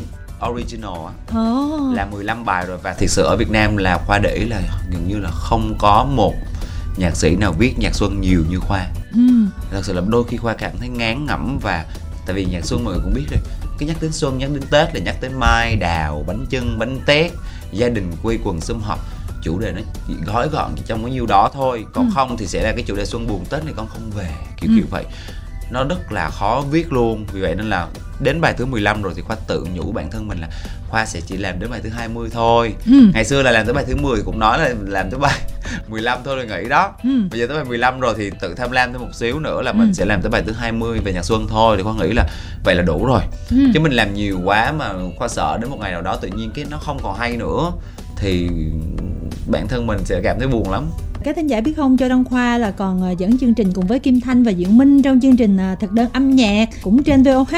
original 0.51 0.95
á 1.07 1.41
oh. 1.41 1.95
là 1.95 2.07
15 2.07 2.45
bài 2.45 2.67
rồi 2.67 2.79
và 2.83 2.93
thực 2.93 3.11
sự 3.11 3.23
ở 3.23 3.37
Việt 3.37 3.51
Nam 3.51 3.77
là 3.77 3.99
khoa 4.07 4.19
để 4.19 4.35
ý 4.35 4.45
là 4.45 4.61
gần 4.93 5.09
như 5.09 5.19
là 5.19 5.31
không 5.31 5.75
có 5.79 6.05
một 6.05 6.35
nhạc 6.97 7.17
sĩ 7.17 7.37
nào 7.37 7.53
viết 7.59 7.79
nhạc 7.79 7.95
xuân 7.95 8.21
nhiều 8.21 8.45
như 8.51 8.59
khoa 8.61 8.87
ừ. 9.13 9.21
thật 9.71 9.81
sự 9.83 9.93
là 9.93 10.03
đôi 10.09 10.25
khi 10.29 10.37
khoa 10.37 10.55
cảm 10.55 10.73
thấy 10.79 10.89
ngán 10.89 11.27
ngẩm 11.27 11.59
và 11.63 11.85
tại 12.27 12.37
vì 12.37 12.45
nhạc 12.45 12.65
xuân 12.65 12.85
mọi 12.85 12.95
người 12.95 13.03
cũng 13.05 13.15
biết 13.15 13.27
rồi 13.31 13.41
cái 13.79 13.89
nhắc 13.89 13.97
đến 14.01 14.13
xuân 14.13 14.39
nhắc 14.39 14.51
đến 14.53 14.63
tết 14.71 14.95
là 14.95 15.01
nhắc 15.01 15.17
đến 15.21 15.33
mai 15.39 15.77
đào 15.77 16.25
bánh 16.27 16.47
chưng 16.51 16.79
bánh 16.79 17.01
tét 17.07 17.33
gia 17.73 17.89
đình 17.89 18.13
quây 18.23 18.39
quần 18.45 18.61
sum 18.61 18.81
họp 18.81 18.99
chủ 19.43 19.59
đề 19.59 19.73
nó 19.73 19.81
chỉ 20.09 20.15
gói 20.27 20.49
gọn 20.49 20.71
trong 20.87 21.03
cái 21.03 21.13
nhiêu 21.13 21.27
đó 21.27 21.51
thôi 21.55 21.87
còn 21.93 22.07
ừ. 22.07 22.11
không 22.15 22.37
thì 22.37 22.47
sẽ 22.47 22.63
là 22.63 22.73
cái 22.73 22.85
chủ 22.87 22.97
đề 22.97 23.05
xuân 23.05 23.27
buồn 23.27 23.45
tết 23.51 23.65
này 23.65 23.75
con 23.77 23.87
không 23.89 24.11
về 24.11 24.31
kiểu 24.57 24.71
ừ. 24.71 24.75
kiểu 24.77 24.87
vậy 24.91 25.05
nó 25.71 25.85
rất 25.85 26.13
là 26.13 26.31
khó 26.31 26.65
viết 26.71 26.93
luôn 26.93 27.27
vì 27.33 27.41
vậy 27.41 27.55
nên 27.55 27.71
là 27.71 27.89
đến 28.21 28.41
bài 28.41 28.55
thứ 28.57 28.67
15 28.67 29.03
rồi 29.03 29.13
thì 29.17 29.23
khoa 29.23 29.37
tự 29.49 29.67
nhủ 29.75 29.93
bản 29.93 30.11
thân 30.11 30.29
mình 30.29 30.39
là 30.41 30.49
khoa 30.89 31.07
sẽ 31.07 31.21
chỉ 31.21 31.37
làm 31.37 31.61
đến 31.61 31.71
bài 31.71 31.81
thứ 31.83 31.89
20 31.89 32.29
thôi 32.33 32.75
ừ. 32.87 33.11
ngày 33.15 33.25
xưa 33.25 33.43
là 33.43 33.51
làm 33.51 33.67
tới 33.67 33.75
bài 33.75 33.85
thứ 33.89 33.97
10 33.97 34.23
cũng 34.23 34.39
nói 34.39 34.59
là 34.59 34.75
làm 34.87 35.11
tới 35.11 35.21
bài 35.21 35.41
15 35.89 36.19
thôi 36.25 36.37
rồi 36.37 36.47
nghĩ 36.47 36.69
đó 36.69 36.93
ừ. 37.03 37.11
bây 37.31 37.41
giờ 37.41 37.47
tới 37.47 37.57
bài 37.57 37.65
15 37.65 38.01
rồi 38.01 38.15
thì 38.17 38.31
tự 38.41 38.55
tham 38.55 38.71
lam 38.71 38.93
thêm 38.93 39.01
một 39.01 39.15
xíu 39.15 39.41
nữa 39.41 39.63
là 39.63 39.73
mình 39.73 39.89
ừ. 39.89 39.93
sẽ 39.93 40.05
làm 40.05 40.23
tới 40.23 40.31
bài 40.31 40.43
thứ 40.47 40.53
20 40.53 41.01
về 41.05 41.13
nhạc 41.13 41.25
xuân 41.25 41.47
thôi 41.49 41.77
thì 41.77 41.83
khoa 41.83 41.95
nghĩ 41.95 42.13
là 42.13 42.29
vậy 42.65 42.75
là 42.75 42.83
đủ 42.83 43.07
rồi 43.07 43.21
ừ. 43.51 43.57
chứ 43.75 43.81
mình 43.81 43.93
làm 43.93 44.15
nhiều 44.15 44.41
quá 44.45 44.73
mà 44.73 44.93
khoa 45.19 45.29
sợ 45.29 45.59
đến 45.61 45.71
một 45.71 45.79
ngày 45.81 45.93
nào 45.93 46.03
đó 46.03 46.17
tự 46.17 46.29
nhiên 46.29 46.51
cái 46.55 46.65
nó 46.71 46.79
không 46.79 46.99
còn 47.03 47.19
hay 47.19 47.37
nữa 47.37 47.73
thì 48.17 48.49
bản 49.47 49.69
thân 49.69 49.87
mình 49.87 49.99
sẽ 50.05 50.21
cảm 50.25 50.39
thấy 50.39 50.49
buồn 50.49 50.71
lắm 50.71 50.85
các 51.25 51.37
thính 51.37 51.47
giả 51.47 51.61
biết 51.61 51.73
không 51.77 51.97
cho 51.97 52.09
Đăng 52.09 52.25
Khoa 52.25 52.59
là 52.59 52.71
còn 52.71 53.03
ờ, 53.03 53.15
dẫn 53.19 53.39
chương 53.39 53.55
trình 53.55 53.73
cùng 53.73 53.87
với 53.87 53.99
Kim 53.99 54.21
Thanh 54.21 54.43
và 54.43 54.53
Diệu 54.53 54.69
Minh 54.69 55.03
trong 55.03 55.21
chương 55.21 55.37
trình 55.37 55.57
ờ, 55.57 55.75
thực 55.81 55.93
đơn 55.93 56.09
âm 56.13 56.31
nhạc 56.31 56.69
cũng 56.83 57.03
trên 57.03 57.23
VOH 57.23 57.55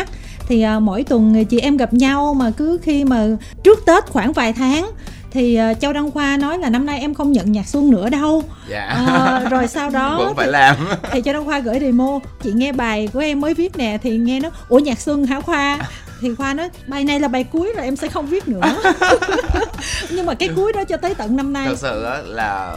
thì 0.48 0.66
uh, 0.76 0.82
mỗi 0.82 1.04
tuần 1.04 1.44
chị 1.44 1.58
em 1.58 1.76
gặp 1.76 1.92
nhau 1.92 2.34
mà 2.34 2.50
cứ 2.56 2.78
khi 2.82 3.04
mà 3.04 3.26
trước 3.62 3.86
Tết 3.86 4.06
khoảng 4.06 4.32
vài 4.32 4.52
tháng 4.52 4.90
thì 5.36 5.58
uh, 5.70 5.80
Châu 5.80 5.92
Đăng 5.92 6.10
Khoa 6.10 6.36
nói 6.36 6.58
là 6.58 6.70
năm 6.70 6.86
nay 6.86 7.00
em 7.00 7.14
không 7.14 7.32
nhận 7.32 7.52
nhạc 7.52 7.68
xuân 7.68 7.90
nữa 7.90 8.08
đâu. 8.08 8.42
Dạ. 8.68 9.06
uh, 9.44 9.50
rồi 9.50 9.68
sau 9.68 9.90
đó 9.90 10.18
Vẫn 10.24 10.34
phải 10.36 10.46
thì, 10.46 10.52
làm. 10.52 10.76
thì 11.12 11.22
Châu 11.24 11.34
Đăng 11.34 11.44
Khoa 11.44 11.58
gửi 11.58 11.80
demo 11.80 12.20
chị 12.42 12.52
nghe 12.52 12.72
bài 12.72 13.08
của 13.12 13.20
em 13.20 13.40
mới 13.40 13.54
viết 13.54 13.76
nè 13.76 13.98
thì 14.02 14.18
nghe 14.18 14.40
nó 14.40 14.48
ủa 14.68 14.78
nhạc 14.78 15.00
xuân 15.00 15.26
hả 15.26 15.40
Khoa? 15.40 15.78
Thì 16.20 16.34
khoa 16.34 16.54
nói 16.54 16.68
bài 16.86 17.04
này 17.04 17.20
là 17.20 17.28
bài 17.28 17.44
cuối 17.44 17.72
rồi 17.76 17.84
em 17.84 17.96
sẽ 17.96 18.08
không 18.08 18.26
viết 18.26 18.48
nữa. 18.48 18.60
Nhưng 20.10 20.26
mà 20.26 20.34
cái 20.34 20.48
cuối 20.56 20.72
đó 20.72 20.84
cho 20.84 20.96
tới 20.96 21.14
tận 21.14 21.36
năm 21.36 21.52
nay. 21.52 21.66
Thật 21.68 21.78
sự 21.78 22.04
là 22.24 22.76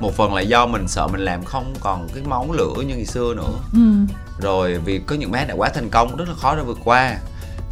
một 0.00 0.16
phần 0.16 0.34
là 0.34 0.40
do 0.40 0.66
mình 0.66 0.88
sợ 0.88 1.06
mình 1.06 1.20
làm 1.20 1.44
không 1.44 1.74
còn 1.80 2.08
cái 2.14 2.22
máu 2.26 2.52
lửa 2.52 2.74
như 2.88 2.94
ngày 2.94 3.06
xưa 3.06 3.34
nữa. 3.36 3.52
Ừ. 3.72 4.14
rồi 4.38 4.78
vì 4.78 5.00
có 5.06 5.16
những 5.16 5.30
bé 5.30 5.46
đã 5.46 5.54
quá 5.54 5.68
thành 5.74 5.88
công 5.90 6.16
rất 6.16 6.28
là 6.28 6.34
khó 6.34 6.56
để 6.56 6.62
vượt 6.62 6.78
qua. 6.84 7.16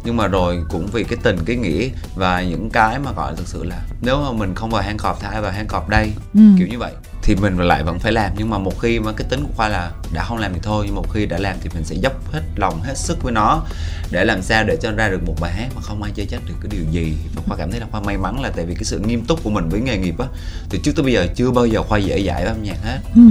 Nhưng 0.05 0.17
mà 0.17 0.27
rồi 0.27 0.63
cũng 0.69 0.87
vì 0.87 1.03
cái 1.03 1.19
tình 1.23 1.37
cái 1.45 1.55
nghĩa 1.55 1.89
và 2.15 2.41
những 2.41 2.69
cái 2.69 2.99
mà 2.99 3.11
gọi 3.11 3.31
là 3.31 3.35
thực 3.37 3.47
sự 3.47 3.63
là 3.63 3.81
nếu 4.01 4.21
mà 4.21 4.31
mình 4.31 4.55
không 4.55 4.69
vào 4.69 4.81
hang 4.81 4.97
cọp 4.97 5.19
thay 5.21 5.41
vào 5.41 5.51
hang 5.51 5.67
cọp 5.67 5.89
đây? 5.89 6.11
Ừ. 6.33 6.41
kiểu 6.57 6.67
như 6.67 6.79
vậy. 6.79 6.93
Thì 7.21 7.35
mình 7.35 7.57
lại 7.57 7.83
vẫn 7.83 7.99
phải 7.99 8.11
làm 8.11 8.31
nhưng 8.37 8.49
mà 8.49 8.57
một 8.57 8.79
khi 8.79 8.99
mà 8.99 9.11
cái 9.11 9.27
tính 9.29 9.43
của 9.43 9.53
khoa 9.55 9.67
là 9.67 9.91
đã 10.13 10.23
không 10.23 10.37
làm 10.37 10.53
thì 10.53 10.59
thôi 10.63 10.83
nhưng 10.85 10.95
một 10.95 11.13
khi 11.13 11.25
đã 11.25 11.37
làm 11.37 11.57
thì 11.61 11.69
mình 11.73 11.83
sẽ 11.83 11.95
dốc 11.95 12.31
hết 12.31 12.41
lòng 12.55 12.81
hết 12.81 12.97
sức 12.97 13.23
với 13.23 13.31
nó 13.31 13.63
để 14.11 14.25
làm 14.25 14.41
sao 14.41 14.63
để 14.63 14.77
cho 14.81 14.91
ra 14.91 15.09
được 15.09 15.23
một 15.25 15.35
bài 15.41 15.51
hát 15.51 15.67
mà 15.75 15.81
không 15.81 16.03
ai 16.03 16.11
chê 16.15 16.25
trách 16.25 16.41
được 16.47 16.53
cái 16.61 16.69
điều 16.71 16.91
gì. 16.91 17.17
Và 17.35 17.41
khoa 17.47 17.57
cảm 17.57 17.71
thấy 17.71 17.79
là 17.79 17.87
khoa 17.91 18.01
may 18.01 18.17
mắn 18.17 18.41
là 18.41 18.51
tại 18.55 18.65
vì 18.65 18.75
cái 18.75 18.83
sự 18.83 18.99
nghiêm 18.99 19.25
túc 19.25 19.43
của 19.43 19.49
mình 19.49 19.69
với 19.69 19.81
nghề 19.81 19.97
nghiệp 19.97 20.19
á 20.19 20.25
từ 20.69 20.79
trước 20.83 20.91
tới 20.95 21.03
bây 21.03 21.13
giờ 21.13 21.27
chưa 21.35 21.51
bao 21.51 21.65
giờ 21.65 21.83
khoa 21.83 21.97
dễ 21.97 22.23
dãi 22.27 22.43
với 22.43 22.53
âm 22.53 22.63
nhạc 22.63 22.77
hết. 22.83 22.99
Ừ. 23.15 23.21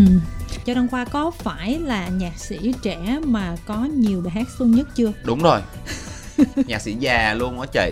cho 0.65 0.75
Đăng 0.75 0.89
Khoa 0.89 1.05
có 1.05 1.31
phải 1.31 1.79
là 1.85 2.09
nhạc 2.09 2.39
sĩ 2.39 2.75
trẻ 2.83 3.19
mà 3.25 3.57
có 3.67 3.89
nhiều 3.95 4.21
bài 4.21 4.31
hát 4.35 4.47
xuân 4.59 4.71
nhất 4.71 4.89
chưa? 4.95 5.13
Đúng 5.25 5.43
rồi. 5.43 5.61
Nhạc 6.67 6.83
sĩ 6.83 6.95
già 6.95 7.35
luôn 7.35 7.61
á 7.61 7.67
chị. 7.73 7.91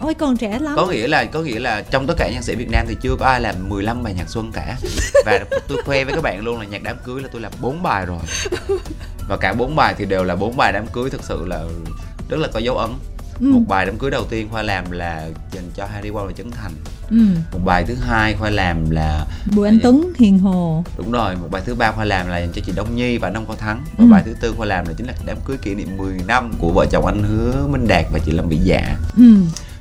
Ôi 0.00 0.14
còn 0.14 0.36
trẻ 0.36 0.58
lắm. 0.58 0.76
Có 0.76 0.86
nghĩa 0.86 1.08
là 1.08 1.24
có 1.24 1.40
nghĩa 1.40 1.58
là 1.58 1.82
trong 1.90 2.06
tất 2.06 2.14
cả 2.18 2.30
nhạc 2.32 2.44
sĩ 2.44 2.54
Việt 2.54 2.68
Nam 2.70 2.86
thì 2.88 2.96
chưa 3.00 3.16
có 3.16 3.26
ai 3.26 3.40
làm 3.40 3.68
15 3.68 4.02
bài 4.02 4.14
nhạc 4.14 4.28
xuân 4.28 4.52
cả. 4.52 4.76
Và 5.26 5.40
tôi 5.68 5.82
khoe 5.82 6.04
với 6.04 6.14
các 6.14 6.22
bạn 6.22 6.44
luôn 6.44 6.58
là 6.58 6.66
nhạc 6.66 6.82
đám 6.82 6.96
cưới 7.04 7.22
là 7.22 7.28
tôi 7.32 7.40
làm 7.40 7.52
4 7.60 7.82
bài 7.82 8.06
rồi. 8.06 8.20
Và 9.28 9.36
cả 9.36 9.52
4 9.52 9.76
bài 9.76 9.94
thì 9.98 10.04
đều 10.04 10.24
là 10.24 10.36
4 10.36 10.56
bài 10.56 10.72
đám 10.72 10.86
cưới 10.86 11.10
thực 11.10 11.24
sự 11.24 11.46
là 11.46 11.64
rất 12.28 12.36
là 12.40 12.48
có 12.52 12.58
dấu 12.58 12.76
ấn 12.76 12.90
Ừ. 13.40 13.46
một 13.46 13.60
bài 13.68 13.86
đám 13.86 13.98
cưới 13.98 14.10
đầu 14.10 14.24
tiên 14.24 14.48
khoa 14.50 14.62
làm 14.62 14.90
là 14.90 15.28
dành 15.52 15.64
cho 15.74 15.86
Harry 15.86 16.10
Potter 16.10 16.26
và 16.26 16.32
Trấn 16.32 16.50
Thành 16.50 16.72
ừ. 17.10 17.16
một 17.52 17.60
bài 17.64 17.84
thứ 17.88 17.94
hai 17.94 18.34
khoa 18.34 18.50
làm 18.50 18.90
là 18.90 19.26
Bùi 19.56 19.68
Anh 19.68 19.78
Tuấn 19.82 20.12
Hiền 20.16 20.38
Hồ 20.38 20.84
đúng 20.96 21.12
rồi 21.12 21.36
một 21.36 21.48
bài 21.50 21.62
thứ 21.66 21.74
ba 21.74 21.92
khoa 21.92 22.04
làm 22.04 22.28
là 22.28 22.38
dành 22.38 22.52
cho 22.54 22.62
chị 22.66 22.72
Đông 22.76 22.96
Nhi 22.96 23.18
và 23.18 23.30
Nông 23.30 23.46
Cao 23.46 23.56
Thắng 23.56 23.84
và 23.98 24.04
ừ. 24.04 24.10
bài 24.10 24.22
thứ 24.26 24.34
tư 24.40 24.54
khoa 24.56 24.66
làm 24.66 24.86
là 24.86 24.92
chính 24.92 25.06
là 25.06 25.12
đám 25.26 25.36
cưới 25.44 25.56
kỷ 25.56 25.74
niệm 25.74 25.96
10 25.96 26.20
năm 26.26 26.52
của 26.58 26.72
vợ 26.74 26.86
chồng 26.90 27.06
anh 27.06 27.22
Hứa 27.22 27.66
Minh 27.66 27.88
Đạt 27.88 28.06
và 28.12 28.18
chị 28.18 28.32
Lâm 28.32 28.48
Vĩ 28.48 28.56
Dạ 28.56 28.96
ừ 29.16 29.34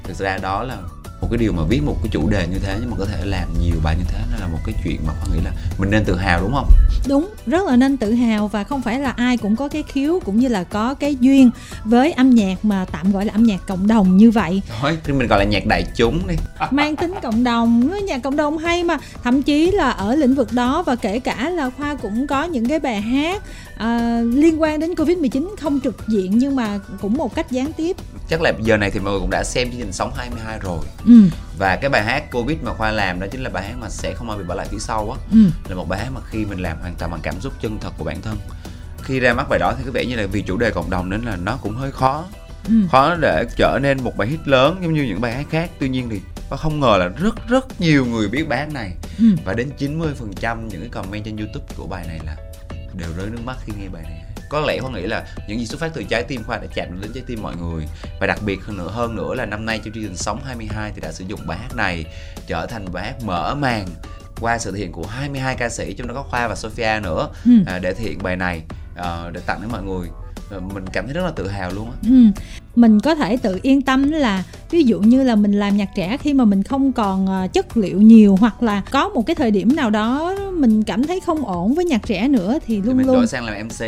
thực 0.03 0.17
ra 0.17 0.37
đó 0.37 0.63
là 0.63 0.77
một 1.21 1.27
cái 1.31 1.37
điều 1.37 1.53
mà 1.53 1.63
viết 1.69 1.81
một 1.83 1.95
cái 2.03 2.09
chủ 2.11 2.29
đề 2.29 2.47
như 2.47 2.59
thế 2.59 2.77
nhưng 2.79 2.89
mà 2.91 2.97
có 2.99 3.05
thể 3.05 3.25
làm 3.25 3.47
nhiều 3.61 3.75
bài 3.83 3.95
như 3.99 4.03
thế 4.07 4.19
nó 4.31 4.37
là 4.39 4.47
một 4.47 4.59
cái 4.65 4.75
chuyện 4.83 4.97
mà 5.07 5.13
con 5.19 5.33
nghĩ 5.33 5.39
là 5.45 5.51
mình 5.77 5.91
nên 5.91 6.05
tự 6.05 6.15
hào 6.15 6.41
đúng 6.41 6.53
không? 6.53 6.69
Đúng 7.07 7.29
rất 7.45 7.65
là 7.65 7.75
nên 7.75 7.97
tự 7.97 8.13
hào 8.13 8.47
và 8.47 8.63
không 8.63 8.81
phải 8.81 8.99
là 8.99 9.11
ai 9.11 9.37
cũng 9.37 9.55
có 9.55 9.67
cái 9.67 9.83
khiếu 9.83 10.19
cũng 10.25 10.39
như 10.39 10.47
là 10.47 10.63
có 10.63 10.93
cái 10.93 11.15
duyên 11.19 11.51
với 11.83 12.11
âm 12.11 12.29
nhạc 12.29 12.65
mà 12.65 12.85
tạm 12.91 13.11
gọi 13.11 13.25
là 13.25 13.33
âm 13.33 13.43
nhạc 13.43 13.67
cộng 13.67 13.87
đồng 13.87 14.17
như 14.17 14.31
vậy. 14.31 14.61
Thôi 14.81 14.97
thì 15.03 15.13
mình 15.13 15.27
gọi 15.27 15.39
là 15.39 15.45
nhạc 15.45 15.65
đại 15.65 15.85
chúng 15.95 16.27
đi. 16.27 16.35
Mang 16.71 16.95
tính 16.95 17.13
cộng 17.21 17.43
đồng 17.43 17.89
nhạc 18.05 18.23
cộng 18.23 18.35
đồng 18.35 18.57
hay 18.57 18.83
mà 18.83 18.97
thậm 19.23 19.43
chí 19.43 19.71
là 19.71 19.89
ở 19.89 20.15
lĩnh 20.15 20.35
vực 20.35 20.53
đó 20.53 20.83
và 20.83 20.95
kể 20.95 21.19
cả 21.19 21.49
là 21.49 21.69
khoa 21.69 21.95
cũng 21.95 22.27
có 22.27 22.43
những 22.43 22.69
cái 22.69 22.79
bài 22.79 23.01
hát 23.01 23.43
à, 23.77 24.21
liên 24.21 24.61
quan 24.61 24.79
đến 24.79 24.95
covid 24.95 25.17
19 25.17 25.55
không 25.61 25.79
trực 25.83 26.07
diện 26.07 26.37
nhưng 26.37 26.55
mà 26.55 26.79
cũng 27.01 27.13
một 27.13 27.35
cách 27.35 27.51
gián 27.51 27.73
tiếp 27.73 27.97
chắc 28.29 28.41
là 28.41 28.53
giờ 28.61 28.77
này 28.77 28.91
thì 28.91 28.99
mọi 28.99 29.11
người 29.11 29.19
cũng 29.19 29.29
đã 29.29 29.43
xem 29.43 29.71
chương 29.71 29.79
trình 29.79 29.91
sống 29.91 30.11
22 30.15 30.59
rồi 30.59 30.79
ừ. 31.05 31.13
và 31.57 31.75
cái 31.75 31.89
bài 31.89 32.03
hát 32.03 32.31
covid 32.31 32.57
mà 32.61 32.73
khoa 32.73 32.91
làm 32.91 33.19
đó 33.19 33.27
chính 33.31 33.41
là 33.41 33.49
bài 33.49 33.63
hát 33.63 33.75
mà 33.79 33.89
sẽ 33.89 34.13
không 34.13 34.29
ai 34.29 34.37
bị 34.37 34.43
bỏ 34.43 34.55
lại 34.55 34.67
phía 34.71 34.79
sau 34.79 35.11
á 35.11 35.17
ừ. 35.31 35.37
là 35.69 35.75
một 35.75 35.89
bài 35.89 35.99
hát 35.99 36.09
mà 36.15 36.21
khi 36.29 36.45
mình 36.45 36.59
làm 36.59 36.79
hoàn 36.81 36.95
toàn 36.95 37.11
bằng 37.11 37.19
cảm 37.23 37.41
xúc 37.41 37.53
chân 37.61 37.77
thật 37.81 37.91
của 37.97 38.03
bản 38.03 38.21
thân 38.21 38.37
khi 39.03 39.19
ra 39.19 39.33
mắt 39.33 39.49
bài 39.49 39.59
đó 39.59 39.73
thì 39.77 39.83
có 39.85 39.91
vẻ 39.91 40.05
như 40.05 40.15
là 40.15 40.25
vì 40.25 40.41
chủ 40.41 40.57
đề 40.57 40.71
cộng 40.71 40.89
đồng 40.89 41.09
nên 41.09 41.21
là 41.21 41.35
nó 41.35 41.57
cũng 41.61 41.75
hơi 41.75 41.91
khó 41.91 42.25
ừ. 42.67 42.73
khó 42.91 43.15
để 43.15 43.45
trở 43.57 43.79
nên 43.81 44.03
một 44.03 44.17
bài 44.17 44.27
hit 44.27 44.47
lớn 44.47 44.79
giống 44.81 44.93
như 44.93 45.03
những 45.03 45.21
bài 45.21 45.33
hát 45.33 45.45
khác 45.49 45.69
tuy 45.79 45.89
nhiên 45.89 46.09
thì 46.09 46.21
và 46.49 46.57
không 46.57 46.79
ngờ 46.79 46.97
là 46.99 47.07
rất 47.07 47.47
rất 47.47 47.81
nhiều 47.81 48.05
người 48.05 48.27
biết 48.29 48.49
bài 48.49 48.59
hát 48.59 48.73
này 48.73 48.93
ừ. 49.17 49.25
và 49.45 49.53
đến 49.53 49.69
90% 49.79 50.67
những 50.67 50.79
cái 50.79 50.89
comment 50.89 51.25
trên 51.25 51.37
youtube 51.37 51.65
của 51.77 51.87
bài 51.87 52.05
này 52.07 52.19
là 52.25 52.35
đều 52.93 53.09
rơi 53.17 53.27
nước 53.29 53.41
mắt 53.45 53.57
khi 53.65 53.73
nghe 53.79 53.87
bài 53.89 54.03
này 54.03 54.26
có 54.49 54.59
lẽ 54.59 54.79
khoa 54.79 54.91
nghĩ 54.91 55.01
là 55.01 55.23
những 55.47 55.59
gì 55.59 55.65
xuất 55.65 55.79
phát 55.79 55.91
từ 55.93 56.03
trái 56.03 56.23
tim 56.23 56.43
khoa 56.43 56.57
đã 56.57 56.67
chạm 56.75 57.01
đến 57.01 57.11
trái 57.13 57.23
tim 57.27 57.41
mọi 57.43 57.55
người 57.55 57.85
và 58.19 58.27
đặc 58.27 58.39
biệt 58.45 58.63
hơn 58.65 58.77
nữa 58.77 58.89
hơn 58.93 59.15
nữa 59.15 59.33
là 59.35 59.45
năm 59.45 59.65
nay 59.65 59.79
trong 59.85 59.93
chương 59.93 60.03
trình 60.03 60.17
sống 60.17 60.39
22 60.45 60.91
thì 60.95 61.01
đã 61.01 61.11
sử 61.11 61.25
dụng 61.27 61.39
bài 61.47 61.57
hát 61.57 61.75
này 61.75 62.05
trở 62.47 62.65
thành 62.65 62.85
bài 62.93 63.05
hát 63.05 63.15
mở 63.25 63.55
màn 63.55 63.85
qua 64.41 64.57
sự 64.57 64.71
thể 64.71 64.77
hiện 64.79 64.91
của 64.91 65.05
22 65.07 65.55
ca 65.55 65.69
sĩ 65.69 65.93
trong 65.93 66.07
đó 66.07 66.13
có 66.13 66.23
khoa 66.23 66.47
và 66.47 66.55
sophia 66.55 66.99
nữa 67.03 67.29
Ừ. 67.45 67.51
à, 67.65 67.79
để 67.79 67.93
thể 67.93 68.03
hiện 68.03 68.19
bài 68.23 68.35
này 68.35 68.61
à, 68.95 69.29
để 69.33 69.41
tặng 69.45 69.61
đến 69.61 69.71
mọi 69.71 69.83
người 69.83 70.07
Và 70.49 70.59
mình 70.59 70.85
cảm 70.93 71.05
thấy 71.05 71.13
rất 71.13 71.21
là 71.25 71.31
tự 71.31 71.47
hào 71.47 71.71
luôn 71.71 71.91
á 71.91 71.97
Ừ. 72.09 72.41
mình 72.75 72.99
có 72.99 73.15
thể 73.15 73.37
tự 73.37 73.59
yên 73.61 73.81
tâm 73.81 74.11
là 74.11 74.43
ví 74.71 74.83
dụ 74.83 74.99
như 74.99 75.23
là 75.23 75.35
mình 75.35 75.51
làm 75.51 75.77
nhạc 75.77 75.89
trẻ 75.95 76.17
khi 76.17 76.33
mà 76.33 76.45
mình 76.45 76.63
không 76.63 76.93
còn 76.93 77.27
ờ, 77.27 77.47
chất 77.53 77.77
liệu 77.77 78.01
nhiều 78.01 78.35
hoặc 78.39 78.63
là 78.63 78.81
có 78.91 79.09
một 79.09 79.21
cái 79.25 79.35
thời 79.35 79.51
điểm 79.51 79.75
nào 79.75 79.89
đó 79.89 80.35
mình 80.53 80.83
cảm 80.83 81.03
thấy 81.07 81.19
không 81.19 81.45
ổn 81.45 81.75
với 81.75 81.85
nhạc 81.85 82.01
trẻ 82.05 82.27
nữa 82.27 82.53
thì 82.65 82.75
thì 82.75 82.81
luôn 82.81 82.97
mình 82.97 83.07
luôn 83.07 83.15
đổi 83.15 83.27
sang 83.27 83.45
làm 83.45 83.67
mc 83.67 83.85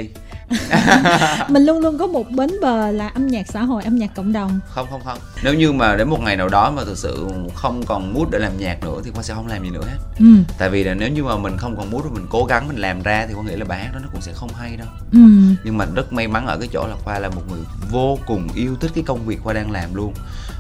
mình 1.50 1.66
luôn 1.66 1.80
luôn 1.80 1.98
có 1.98 2.08
một 2.08 2.32
bến 2.32 2.50
bờ 2.62 2.92
là 2.92 3.08
âm 3.08 3.28
nhạc 3.28 3.48
xã 3.48 3.64
hội 3.64 3.84
âm 3.84 3.98
nhạc 3.98 4.16
cộng 4.16 4.34
đồng. 4.34 4.60
Không 4.70 4.88
không 4.90 5.02
không. 5.04 5.18
Nếu 5.44 5.54
như 5.54 5.72
mà 5.72 5.96
đến 5.96 6.10
một 6.10 6.22
ngày 6.22 6.38
nào 6.38 6.50
đó 6.50 6.72
mà 6.72 6.84
thực 6.86 6.98
sự 6.98 7.28
không 7.56 7.84
còn 7.86 8.14
mood 8.14 8.28
để 8.32 8.40
làm 8.40 8.58
nhạc 8.58 8.84
nữa 8.84 9.02
thì 9.06 9.12
khoa 9.14 9.24
sẽ 9.24 9.34
không 9.34 9.48
làm 9.48 9.64
gì 9.64 9.70
nữa 9.70 9.84
hết. 9.84 9.98
Ừ. 10.20 10.26
tại 10.58 10.70
vì 10.70 10.84
là 10.84 10.94
nếu 10.94 11.10
như 11.10 11.24
mà 11.24 11.38
mình 11.38 11.58
không 11.58 11.78
còn 11.78 11.92
rồi 12.04 12.14
mình 12.14 12.26
cố 12.30 12.46
gắng 12.46 12.68
mình 12.68 12.78
làm 12.78 13.02
ra 13.02 13.26
thì 13.28 13.34
khoa 13.34 13.44
nghĩ 13.46 13.56
là 13.56 13.66
bài 13.66 13.80
hát 13.80 13.90
đó 13.94 14.00
nó 14.04 14.10
cũng 14.12 14.22
sẽ 14.22 14.32
không 14.36 14.50
hay 14.54 14.78
đâu. 14.78 14.88
Ừ. 15.12 15.20
nhưng 15.64 15.78
mà 15.78 15.86
rất 15.96 16.14
may 16.14 16.28
mắn 16.28 16.48
ở 16.48 16.58
cái 16.58 16.70
chỗ 16.74 16.88
là 16.88 16.96
khoa 17.04 17.20
là 17.20 17.30
một 17.30 17.42
người 17.50 17.60
vô 17.92 18.18
cùng 18.28 18.48
yêu 18.56 18.76
thích 18.80 18.92
cái 18.96 19.04
công 19.08 19.26
việc 19.26 19.40
khoa 19.44 19.54
đang 19.54 19.72
làm 19.72 19.96
luôn 19.96 20.14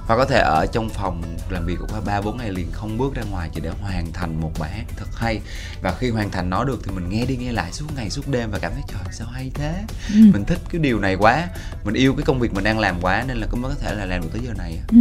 và 0.09 0.15
có 0.15 0.25
thể 0.25 0.39
ở 0.39 0.65
trong 0.71 0.89
phòng 0.89 1.21
làm 1.49 1.65
việc 1.65 1.75
của 1.79 1.87
khoa 1.87 1.99
ba 2.01 2.21
bốn 2.21 2.37
ngày 2.37 2.51
liền 2.51 2.71
không 2.71 2.97
bước 2.97 3.13
ra 3.15 3.23
ngoài 3.31 3.49
chỉ 3.53 3.61
để 3.61 3.69
hoàn 3.81 4.11
thành 4.13 4.41
một 4.41 4.51
bài 4.59 4.69
hát 4.71 4.83
thật 4.97 5.05
hay. 5.15 5.39
Và 5.81 5.95
khi 5.99 6.09
hoàn 6.09 6.29
thành 6.31 6.49
nó 6.49 6.63
được 6.63 6.79
thì 6.83 6.91
mình 6.91 7.09
nghe 7.09 7.25
đi 7.25 7.37
nghe 7.37 7.51
lại 7.51 7.71
suốt 7.71 7.85
ngày 7.95 8.09
suốt 8.09 8.27
đêm 8.27 8.51
và 8.51 8.59
cảm 8.59 8.71
thấy 8.73 8.83
trời 8.87 8.99
sao 9.11 9.27
hay 9.27 9.51
thế? 9.53 9.73
Ừ. 10.13 10.19
mình 10.33 10.45
thích 10.45 10.59
cái 10.69 10.81
điều 10.81 10.99
này 10.99 11.15
quá. 11.15 11.47
Mình 11.85 11.93
yêu 11.93 12.13
cái 12.13 12.23
công 12.25 12.39
việc 12.39 12.53
mình 12.53 12.63
đang 12.63 12.79
làm 12.79 12.95
quá 13.01 13.23
nên 13.27 13.37
là 13.37 13.47
cũng 13.51 13.61
mới 13.61 13.71
có 13.75 13.81
thể 13.81 13.95
là 13.95 14.05
làm 14.05 14.21
được 14.21 14.27
tới 14.33 14.41
giờ 14.45 14.53
này 14.57 14.79
Ừ. 14.87 14.97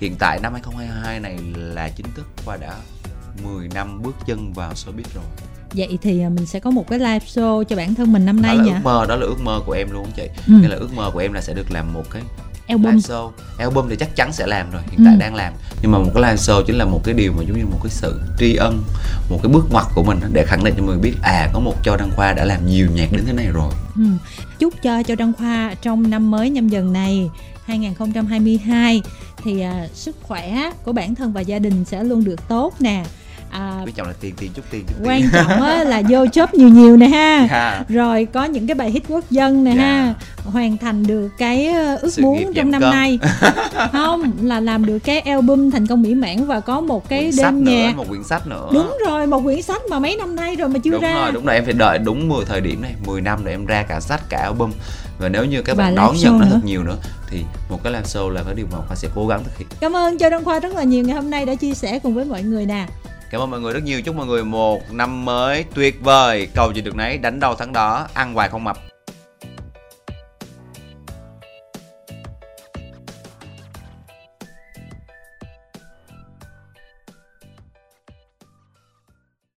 hiện 0.00 0.16
tại 0.18 0.38
năm 0.42 0.52
2022 0.52 1.20
này 1.20 1.38
là 1.54 1.88
chính 1.88 2.06
thức 2.16 2.26
khoa 2.44 2.56
đã 2.56 2.74
10 3.44 3.68
năm 3.74 4.02
bước 4.02 4.14
chân 4.26 4.52
vào 4.52 4.72
showbiz 4.72 5.04
rồi. 5.14 5.24
Vậy 5.74 5.98
thì 6.02 6.20
ờ, 6.22 6.30
mình 6.30 6.46
sẽ 6.46 6.60
có 6.60 6.70
một 6.70 6.88
cái 6.88 6.98
live 6.98 7.18
show 7.26 7.64
cho 7.64 7.76
bản 7.76 7.94
thân 7.94 8.12
mình 8.12 8.26
năm 8.26 8.42
nay 8.42 8.56
đó 8.56 8.62
là 8.62 8.64
nhỉ 8.64 8.70
ước 8.72 8.80
mơ 8.82 9.06
đó 9.08 9.16
là 9.16 9.26
ước 9.26 9.40
mơ 9.42 9.60
của 9.66 9.72
em 9.72 9.90
luôn 9.92 10.06
chị. 10.16 10.28
Ừ. 10.46 10.52
nghĩa 10.62 10.68
là 10.68 10.76
ước 10.76 10.94
mơ 10.94 11.10
của 11.12 11.18
em 11.18 11.32
là 11.32 11.40
sẽ 11.40 11.54
được 11.54 11.70
làm 11.70 11.92
một 11.92 12.04
cái 12.10 12.22
album 12.68 12.84
live 12.86 13.00
show 13.00 13.30
album 13.58 13.88
thì 13.88 13.96
chắc 13.96 14.16
chắn 14.16 14.32
sẽ 14.32 14.46
làm 14.46 14.70
rồi 14.70 14.82
hiện 14.90 15.00
tại 15.04 15.14
Ừ. 15.14 15.20
đang 15.20 15.34
làm 15.34 15.52
nhưng 15.82 15.92
mà 15.92 15.98
một 15.98 16.10
cái 16.14 16.22
live 16.22 16.34
show 16.36 16.62
chính 16.66 16.76
là 16.76 16.84
một 16.84 17.00
cái 17.04 17.14
điều 17.14 17.32
mà 17.32 17.42
giống 17.42 17.58
như 17.58 17.66
một 17.66 17.78
cái 17.82 17.90
sự 17.90 18.20
tri 18.38 18.54
ân 18.54 18.82
một 19.30 19.40
cái 19.42 19.52
bước 19.52 19.64
ngoặt 19.70 19.86
của 19.94 20.02
mình 20.02 20.18
để 20.32 20.44
khẳng 20.46 20.64
định 20.64 20.74
cho 20.76 20.82
mọi 20.82 20.92
người 20.92 21.02
biết 21.02 21.14
à 21.22 21.48
có 21.52 21.60
một 21.60 21.74
Châu 21.84 21.96
Đăng 21.96 22.10
Khoa 22.16 22.32
đã 22.32 22.44
làm 22.44 22.66
nhiều 22.66 22.88
nhạc 22.94 23.08
đến 23.12 23.22
thế 23.26 23.32
này 23.32 23.46
rồi 23.46 23.72
Ừ. 23.96 24.02
Chúc 24.58 24.74
cho 24.82 25.02
Châu 25.02 25.16
Đăng 25.16 25.32
Khoa 25.32 25.74
trong 25.82 26.10
năm 26.10 26.30
mới 26.30 26.50
nhâm 26.50 26.68
dần 26.68 26.92
này 26.92 27.30
2022 27.64 29.02
thì 29.44 29.60
à, 29.60 29.86
sức 29.94 30.16
khỏe 30.22 30.70
của 30.84 30.92
bản 30.92 31.14
thân 31.14 31.32
và 31.32 31.40
gia 31.40 31.58
đình 31.58 31.84
sẽ 31.84 32.04
luôn 32.04 32.24
được 32.24 32.48
tốt 32.48 32.74
nè. 32.80 33.04
À, 33.50 33.80
quan 33.84 33.92
trọng 33.92 34.06
là 34.06 34.12
tiền 34.20 34.34
tiền 34.38 34.50
chút 34.54 34.62
tiền 34.70 34.84
chút 34.88 34.94
tiền 34.98 35.08
quan 35.08 35.22
trọng 35.32 35.62
á, 35.62 35.84
là 35.86 36.02
vô 36.08 36.26
chớp 36.32 36.54
nhiều 36.54 36.68
nhiều 36.68 36.96
nè 36.96 37.06
ha. 37.06 37.46
Dạ. 37.50 37.84
Rồi 37.88 38.26
có 38.32 38.44
những 38.44 38.66
cái 38.66 38.74
bài 38.74 38.90
hit 38.90 39.02
quốc 39.08 39.24
dân 39.30 39.64
nè 39.64 39.72
Dạ. 39.76 39.82
ha. 39.82 40.14
Hoàn 40.44 40.76
thành 40.78 41.06
được 41.06 41.28
cái 41.38 41.66
ước 42.02 42.10
Sự 42.12 42.22
muốn 42.22 42.52
trong 42.54 42.70
năm 42.70 42.80
cân. 42.80 42.90
nay. 42.90 43.18
Không, 43.92 44.32
là 44.42 44.60
làm 44.60 44.86
được 44.86 44.98
cái 44.98 45.20
album 45.20 45.70
thành 45.70 45.86
công 45.86 46.02
mỹ 46.02 46.14
mãn 46.14 46.46
và 46.46 46.60
có 46.60 46.80
một 46.80 47.08
cái 47.08 47.20
quyển 47.20 47.36
đêm 47.36 47.64
nữa 47.64 47.72
nhạc. 47.72 47.96
một 47.96 48.04
quyển 48.08 48.24
sách 48.24 48.46
nữa 48.46 48.68
Đúng 48.72 48.96
rồi, 49.06 49.26
một 49.26 49.40
quyển 49.44 49.62
sách 49.62 49.82
mà 49.90 49.98
mấy 49.98 50.16
năm 50.16 50.36
nay 50.36 50.56
rồi 50.56 50.68
mà 50.68 50.78
chưa 50.84 50.90
đúng 50.90 51.00
ra. 51.02 51.14
rồi 51.14 51.32
đúng 51.32 51.44
rồi 51.46 51.54
em 51.54 51.64
phải 51.64 51.72
đợi 51.74 51.98
đúng 51.98 52.28
10 52.28 52.44
thời 52.44 52.60
điểm 52.60 52.82
này 52.82 52.94
10 53.06 53.20
năm 53.20 53.38
để 53.44 53.50
em 53.52 53.66
ra 53.66 53.82
cả 53.82 54.00
sách 54.00 54.20
cả 54.28 54.38
album 54.42 54.70
và 55.18 55.28
nếu 55.28 55.44
như 55.44 55.62
các 55.62 55.76
bạn 55.76 55.94
đón 55.94 56.16
nhận 56.16 56.38
nó 56.38 56.44
nữa. 56.44 56.50
thật 56.52 56.60
nhiều 56.64 56.82
nữa 56.84 56.96
thì 57.30 57.42
một 57.70 57.80
cái 57.84 57.92
live 57.92 58.04
show 58.04 58.28
là 58.30 58.42
cái 58.42 58.54
điều 58.54 58.66
mà 58.72 58.78
khoa 58.88 58.96
sẽ 58.96 59.08
cố 59.14 59.26
gắng 59.26 59.44
thực 59.44 59.58
hiện 59.58 59.68
Cảm 59.80 59.96
ơn 59.96 60.18
Châu 60.18 60.30
Đăng 60.30 60.44
Khoa 60.44 60.60
rất 60.60 60.74
là 60.74 60.82
nhiều 60.82 61.04
ngày 61.04 61.16
hôm 61.16 61.30
nay 61.30 61.46
đã 61.46 61.54
chia 61.54 61.74
sẻ 61.74 61.98
cùng 61.98 62.14
với 62.14 62.24
mọi 62.24 62.42
người 62.42 62.66
nè 62.66 62.86
cảm 63.30 63.40
ơn 63.40 63.50
mọi 63.50 63.60
người 63.60 63.72
rất 63.72 63.82
nhiều. 63.82 64.02
Chúc 64.02 64.16
mọi 64.16 64.26
người 64.26 64.44
một 64.44 64.92
năm 64.92 65.24
mới 65.24 65.64
tuyệt 65.74 66.00
vời. 66.00 66.48
Cầu 66.54 66.72
gì 66.72 66.80
được 66.80 66.96
nấy. 66.96 67.18
Đánh 67.18 67.40
đâu 67.40 67.54
thắng 67.54 67.72
đó. 67.72 68.08
Ăn 68.14 68.34
hoài 68.34 68.48
không 68.48 68.64
mập. 68.64 68.87